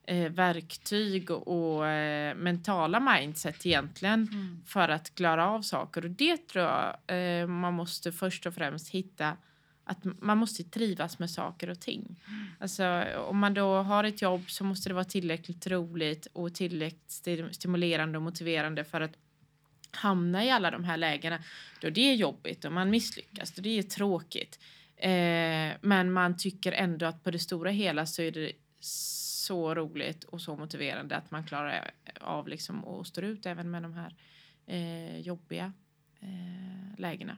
eh, 0.10 0.32
verktyg 0.32 1.32
och, 1.32 1.88
eh, 1.88 2.36
mentala 2.36 3.00
mindset 3.00 3.66
egentligen 3.66 4.30
Mm. 4.32 4.62
för 4.66 4.90
att 4.90 5.16
klara 5.16 5.48
av 5.50 5.62
saker. 5.62 6.06
Och 6.06 6.12
det 6.12 6.48
tror 6.48 6.66
jag 6.66 6.96
eh, 7.42 7.48
man 7.48 7.74
måste 7.74 8.12
först 8.12 8.46
och 8.46 8.54
främst 8.54 8.90
hitta 8.90 9.38
att 9.84 9.98
man 10.04 10.38
måste 10.38 10.64
trivas 10.64 11.20
med 11.20 11.32
saker 11.32 11.70
och 11.70 11.80
ting. 11.80 12.16
Alltså, 12.60 13.04
om 13.30 13.38
man 13.40 13.54
då 13.54 13.76
har 13.76 14.04
ett 14.04 14.22
jobb 14.22 14.50
så 14.52 14.64
måste 14.64 14.90
det 14.90 14.94
vara 14.94 15.04
tillräckligt 15.06 15.68
roligt 15.68 16.28
och 16.34 16.56
tillräckligt 16.56 17.08
sti- 17.10 17.52
stimulerande 17.52 18.18
och 18.18 18.22
motiverande 18.24 18.84
för 18.84 19.02
att 19.02 19.14
hamna 19.92 20.46
i 20.46 20.52
alla 20.52 20.72
de 20.72 20.84
här 20.84 20.98
lägena 20.98 21.40
då 21.82 21.90
det 21.90 22.02
är 22.02 22.16
jobbigt 22.16 22.66
och 22.66 22.72
man 22.72 22.90
misslyckas 22.90 23.58
och 23.58 23.64
det 23.64 23.78
är 23.80 23.84
tråkigt. 23.84 24.60
Eh, 24.98 25.78
men 25.82 26.12
man 26.12 26.38
tycker 26.38 26.72
ändå 26.72 27.06
att 27.06 27.24
på 27.24 27.32
det 27.32 27.40
stora 27.40 27.72
hela 27.72 28.06
så 28.06 28.22
är 28.22 28.32
det 28.32 28.52
så 29.48 29.76
roligt 29.76 30.24
och 30.24 30.42
så 30.42 30.56
motiverande 30.56 31.18
att 31.18 31.32
man 31.32 31.46
klarar 31.46 31.92
av 32.22 32.48
liksom 32.48 32.86
att 32.86 33.08
stå 33.08 33.22
ut 33.22 33.46
även 33.46 33.72
med 33.72 33.84
de 33.84 33.94
här 33.94 34.16
eh, 34.66 35.20
jobbiga 35.20 35.74
eh, 36.20 37.00
lägena. 37.00 37.38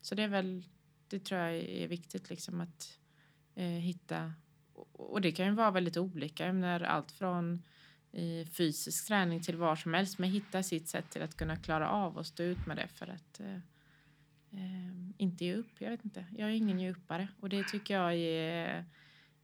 Så 0.00 0.14
det 0.14 0.22
är 0.22 0.28
väl, 0.28 0.64
det 1.08 1.18
tror 1.18 1.40
jag 1.40 1.54
är 1.54 1.88
viktigt 1.88 2.30
liksom 2.30 2.60
att 2.60 2.98
eh, 3.54 3.64
hitta 3.64 4.32
och 4.92 5.20
det 5.20 5.32
kan 5.32 5.46
ju 5.46 5.52
vara 5.52 5.70
väldigt 5.70 5.96
olika. 5.96 6.52
När 6.52 6.80
allt 6.80 7.12
från 7.12 7.62
i 8.12 8.44
fysisk 8.44 9.06
träning 9.06 9.42
till 9.42 9.56
var 9.56 9.76
som 9.76 9.94
helst. 9.94 10.18
Men 10.18 10.30
hitta 10.30 10.62
sitt 10.62 10.88
sätt 10.88 11.10
till 11.10 11.22
att 11.22 11.36
kunna 11.36 11.56
klara 11.56 11.90
av 11.90 12.16
och 12.16 12.26
stå 12.26 12.42
ut 12.42 12.66
med 12.66 12.76
det 12.76 12.88
för 12.88 13.06
att 13.06 13.40
eh, 13.40 13.56
eh, 14.50 15.12
inte 15.18 15.44
ge 15.44 15.54
upp. 15.54 15.80
Jag 15.80 15.90
vet 15.90 16.04
inte. 16.04 16.24
Jag 16.36 16.50
är 16.50 16.54
ingen 16.54 16.80
ge 16.80 16.90
uppare 16.90 17.28
och 17.40 17.48
det 17.48 17.64
tycker 17.64 17.94
jag 17.94 18.14
är 18.14 18.84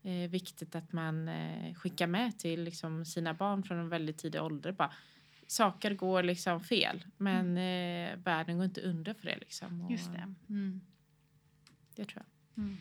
eh, 0.03 0.29
viktigt 0.29 0.75
att 0.75 0.93
man 0.93 1.27
eh, 1.27 1.73
skickar 1.73 2.07
med 2.07 2.39
till 2.39 2.63
liksom, 2.63 3.05
sina 3.05 3.33
barn 3.33 3.63
från 3.63 3.77
en 3.77 3.89
väldigt 3.89 4.17
tidig 4.17 4.41
ålder. 4.41 4.71
Bara, 4.71 4.93
saker 5.47 5.93
går 5.93 6.23
liksom 6.23 6.61
fel 6.61 7.05
men 7.17 7.57
mm. 7.57 8.13
eh, 8.13 8.23
världen 8.23 8.57
går 8.57 8.65
inte 8.65 8.81
under 8.81 9.13
för 9.13 9.25
det. 9.25 9.37
Liksom. 9.39 9.81
Och, 9.81 9.91
Just 9.91 10.11
det. 10.11 10.33
Mm. 10.49 10.81
Det 11.95 12.05
tror 12.05 12.23
jag. 12.25 12.63
Mm. 12.63 12.77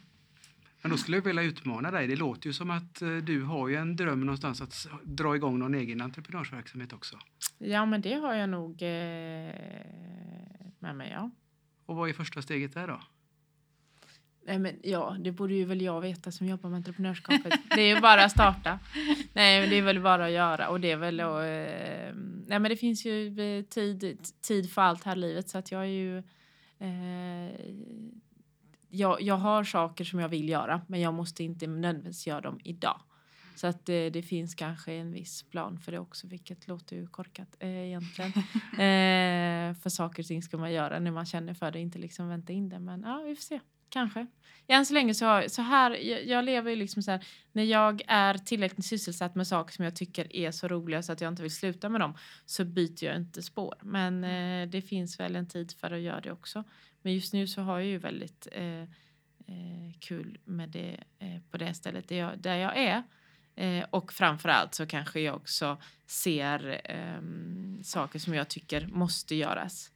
Men 0.82 0.90
då 0.90 0.96
skulle 0.96 1.16
jag 1.16 1.24
vilja 1.24 1.42
utmana 1.42 1.90
dig. 1.90 2.06
Det 2.06 2.16
låter 2.16 2.46
ju 2.46 2.52
som 2.52 2.70
att 2.70 3.02
eh, 3.02 3.16
du 3.16 3.42
har 3.42 3.68
ju 3.68 3.76
en 3.76 3.96
dröm 3.96 4.20
någonstans 4.20 4.60
att 4.60 4.86
dra 5.04 5.36
igång 5.36 5.58
någon 5.58 5.74
egen 5.74 6.00
entreprenörsverksamhet 6.00 6.92
också. 6.92 7.18
Ja, 7.58 7.86
men 7.86 8.00
det 8.00 8.14
har 8.14 8.34
jag 8.34 8.48
nog 8.48 8.82
eh, 8.82 9.54
med 10.78 10.96
mig, 10.96 11.10
ja. 11.10 11.30
Och 11.86 11.96
vad 11.96 12.08
är 12.08 12.12
första 12.12 12.42
steget 12.42 12.74
där 12.74 12.88
då? 12.88 13.00
Nej, 14.46 14.58
men 14.58 14.76
ja, 14.82 15.16
det 15.20 15.32
borde 15.32 15.54
ju 15.54 15.64
väl 15.64 15.80
jag 15.80 16.00
veta 16.00 16.30
som 16.30 16.46
jobbar 16.46 16.70
med 16.70 16.76
entreprenörskapet. 16.76 17.52
det 17.74 17.80
är 17.80 17.94
ju 17.94 18.00
bara 18.00 18.24
att 18.24 18.32
starta. 18.32 18.78
Nej, 19.32 19.68
det 19.68 19.76
är 19.76 19.82
väl 19.82 20.00
bara 20.00 20.26
att 20.26 20.32
göra 20.32 20.68
och 20.68 20.80
det 20.80 20.90
är 20.90 20.96
väl 20.96 21.20
att, 21.20 21.42
eh, 21.42 22.14
Nej, 22.46 22.58
men 22.58 22.62
det 22.62 22.76
finns 22.76 23.06
ju 23.06 23.40
eh, 23.40 23.64
tid, 23.64 24.18
tid 24.40 24.72
för 24.72 24.82
allt 24.82 25.04
här 25.04 25.16
i 25.16 25.18
livet 25.18 25.48
så 25.48 25.58
att 25.58 25.72
jag 25.72 25.82
är 25.82 25.86
ju 25.86 26.18
eh, 26.78 27.50
jag, 28.88 29.22
jag 29.22 29.34
har 29.34 29.64
saker 29.64 30.04
som 30.04 30.18
jag 30.18 30.28
vill 30.28 30.48
göra 30.48 30.80
men 30.86 31.00
jag 31.00 31.14
måste 31.14 31.44
inte 31.44 31.66
nödvändigtvis 31.66 32.26
göra 32.26 32.40
dem 32.40 32.60
idag. 32.64 33.00
Så 33.54 33.66
att 33.66 33.86
det, 33.86 34.10
det, 34.10 34.22
finns 34.22 34.54
kanske 34.54 34.92
en 34.92 35.12
viss 35.12 35.42
plan 35.42 35.78
för 35.78 35.92
det 35.92 35.98
också, 35.98 36.26
vilket 36.26 36.68
låter 36.68 36.96
ju 36.96 37.06
korkat 37.06 37.56
eh, 37.58 37.86
egentligen. 37.86 38.30
eh, 38.72 39.74
för 39.74 39.88
saker 39.88 40.22
och 40.22 40.26
ting 40.26 40.42
ska 40.42 40.56
man 40.56 40.72
göra 40.72 40.98
när 40.98 41.10
man 41.10 41.26
känner 41.26 41.54
för 41.54 41.70
det, 41.70 41.80
inte 41.80 41.98
liksom 41.98 42.28
vänta 42.28 42.52
in 42.52 42.68
det. 42.68 42.78
Men 42.78 43.02
ja, 43.02 43.22
vi 43.26 43.36
får 43.36 43.42
se. 43.42 43.60
Kanske. 43.92 44.26
Än 44.66 44.86
så 44.86 44.94
länge 44.94 45.14
så, 45.14 45.44
så 45.48 45.62
här, 45.62 45.90
jag, 45.90 46.26
jag 46.26 46.44
lever 46.44 46.70
ju 46.70 46.76
liksom 46.76 47.02
så 47.02 47.10
här, 47.10 47.24
när 47.52 47.62
jag 47.62 48.02
är 48.06 48.34
tillräckligt 48.34 48.86
sysselsatt 48.86 49.34
med 49.34 49.46
saker 49.46 49.72
som 49.72 49.84
jag 49.84 49.96
tycker 49.96 50.36
är 50.36 50.50
så 50.50 50.68
roliga 50.68 51.02
så 51.02 51.12
att 51.12 51.20
jag 51.20 51.28
inte 51.28 51.42
vill 51.42 51.54
sluta 51.54 51.88
med 51.88 52.00
dem 52.00 52.16
så 52.46 52.64
byter 52.64 53.04
jag 53.04 53.16
inte 53.16 53.42
spår. 53.42 53.74
Men 53.82 54.24
eh, 54.24 54.68
det 54.68 54.82
finns 54.82 55.20
väl 55.20 55.36
en 55.36 55.48
tid 55.48 55.72
för 55.72 55.90
att 55.90 56.00
göra 56.00 56.20
det 56.20 56.32
också. 56.32 56.64
Men 57.02 57.14
just 57.14 57.32
nu 57.32 57.46
så 57.46 57.62
har 57.62 57.78
jag 57.78 57.88
ju 57.88 57.98
väldigt 57.98 58.48
eh, 58.52 58.82
eh, 58.82 59.92
kul 59.98 60.38
med 60.44 60.68
det 60.68 60.96
eh, 61.18 61.40
på 61.50 61.56
det 61.56 61.74
stället 61.74 62.08
där 62.08 62.16
jag, 62.16 62.38
där 62.38 62.56
jag 62.56 62.76
är. 62.76 63.02
Eh, 63.54 63.84
och 63.90 64.12
framförallt 64.12 64.74
så 64.74 64.86
kanske 64.86 65.20
jag 65.20 65.36
också 65.36 65.80
ser 66.06 66.80
ehm, 66.84 67.80
saker 67.84 68.18
som 68.18 68.34
jag 68.34 68.48
tycker 68.48 68.86
måste 68.86 69.34
göras 69.34 69.90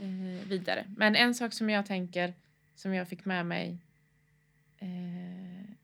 eh, 0.00 0.48
vidare. 0.48 0.84
Men 0.96 1.16
en 1.16 1.34
sak 1.34 1.52
som 1.52 1.70
jag 1.70 1.86
tänker 1.86 2.34
som 2.74 2.94
jag 2.94 3.08
fick 3.08 3.24
med 3.24 3.46
mig 3.46 3.78
eh, 4.78 4.88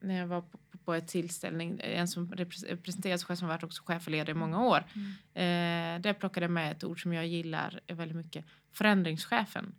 när 0.01 0.18
jag 0.18 0.27
var 0.27 0.40
på, 0.40 0.59
på 0.85 0.94
ett 0.94 1.09
tillställning, 1.09 1.81
en 1.85 2.09
som 2.09 2.33
representerar 2.33 3.16
sig 3.16 3.27
själv 3.27 3.37
som 3.37 3.48
varit 3.48 3.62
också 3.62 3.83
chef 3.83 4.07
och 4.07 4.12
ledare 4.12 4.31
i 4.31 4.35
många 4.35 4.64
år. 4.64 4.85
Mm. 4.94 5.96
Eh, 5.98 6.03
där 6.03 6.12
plockade 6.12 6.44
jag 6.44 6.51
med 6.51 6.72
ett 6.72 6.85
ord 6.85 7.03
som 7.03 7.12
jag 7.12 7.27
gillar 7.27 7.81
väldigt 7.87 8.16
mycket, 8.16 8.44
förändringschefen. 8.72 9.74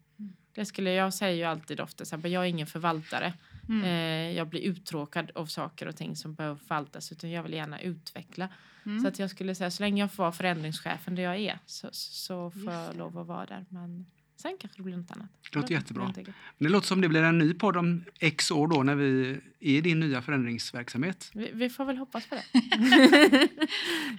Det 0.54 0.66
skulle 0.66 0.92
jag 0.92 1.14
säger 1.14 1.36
ju 1.36 1.44
alltid 1.44 1.80
ofta, 1.80 2.06
så 2.06 2.18
här, 2.18 2.30
jag 2.30 2.44
är 2.44 2.48
ingen 2.48 2.68
förvaltare. 2.68 3.34
Mm. 3.70 3.84
Eh, 3.84 4.38
jag 4.38 4.48
blir 4.48 4.62
uttråkad 4.62 5.32
av 5.36 5.46
saker 5.46 5.88
och 5.88 5.96
ting 5.96 6.16
som 6.16 6.34
behöver 6.34 6.56
förvaltas 6.56 7.12
utan 7.12 7.32
jag 7.32 7.44
vill 7.44 7.54
gärna 7.54 7.82
utveckla. 7.82 8.50
Mm. 8.86 9.00
Så 9.00 9.08
att 9.08 9.20
jag 9.20 9.30
skulle 9.30 9.56
säga 9.56 9.72
så 9.72 9.84
länge 9.84 10.04
jag 10.04 10.12
får 10.12 10.24
vara 10.24 10.32
förändringschefen 10.32 11.16
där 11.16 11.24
jag 11.24 11.38
är 11.38 11.60
så, 11.66 11.90
så 11.92 12.52
får 12.52 12.74
jag 12.74 12.96
lov 12.96 13.18
att 13.18 13.28
vara 13.28 13.46
där. 13.46 13.66
Men 13.70 14.06
sen 14.42 14.58
kanske 14.60 14.80
det 14.80 14.84
blir 14.84 14.98
något 14.98 15.12
annat. 15.12 15.30
Det 15.52 15.60
låter 15.60 15.74
jättebra. 15.74 16.14
Det 16.58 16.70
låter 16.70 16.88
som 16.88 17.02
det 17.02 17.10
blir 17.10 17.24
en 17.24 17.38
ny 17.38 17.54
podd 17.54 17.78
om 17.78 18.06
x 18.20 18.52
år 18.52 18.68
då 18.68 18.84
när 18.84 18.96
vi 18.96 19.32
är 19.32 19.42
i 19.60 19.82
din 19.82 20.00
nya 20.00 20.22
förändringsverksamhet. 20.22 21.32
Vi, 21.34 21.52
vi 21.54 21.70
får 21.70 21.86
väl 21.86 21.98
hoppas 21.98 22.28
på 22.28 22.36
det. 22.36 22.44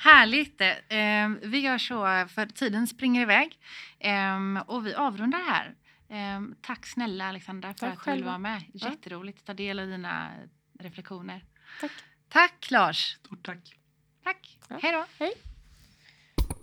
Härligt! 0.00 0.60
Eh, 0.60 1.50
vi 1.50 1.58
gör 1.58 1.78
så 1.78 2.26
för 2.34 2.46
tiden 2.46 2.86
springer 2.86 3.22
iväg 3.22 3.58
eh, 3.98 4.60
och 4.66 4.86
vi 4.86 4.94
avrundar 4.94 5.38
här. 5.38 5.74
Um, 6.36 6.54
tack 6.60 6.86
snälla 6.86 7.24
Alexandra 7.28 7.74
för 7.74 7.78
tack 7.78 7.98
att 7.98 8.04
du 8.04 8.12
vill 8.12 8.24
vara 8.24 8.38
med. 8.38 8.62
Jätteroligt 8.72 9.38
att 9.38 9.46
ta 9.46 9.54
del 9.54 9.78
av 9.78 9.86
dina 9.86 10.30
reflektioner. 10.78 11.44
Tack. 11.80 11.92
Tack 12.28 12.70
Lars. 12.70 13.16
Stort 13.24 13.46
tack. 13.46 13.74
Tack. 14.24 14.58
Ja. 14.68 14.78
Hej 14.82 14.92
då. 14.92 15.06
Hej. 15.18 15.32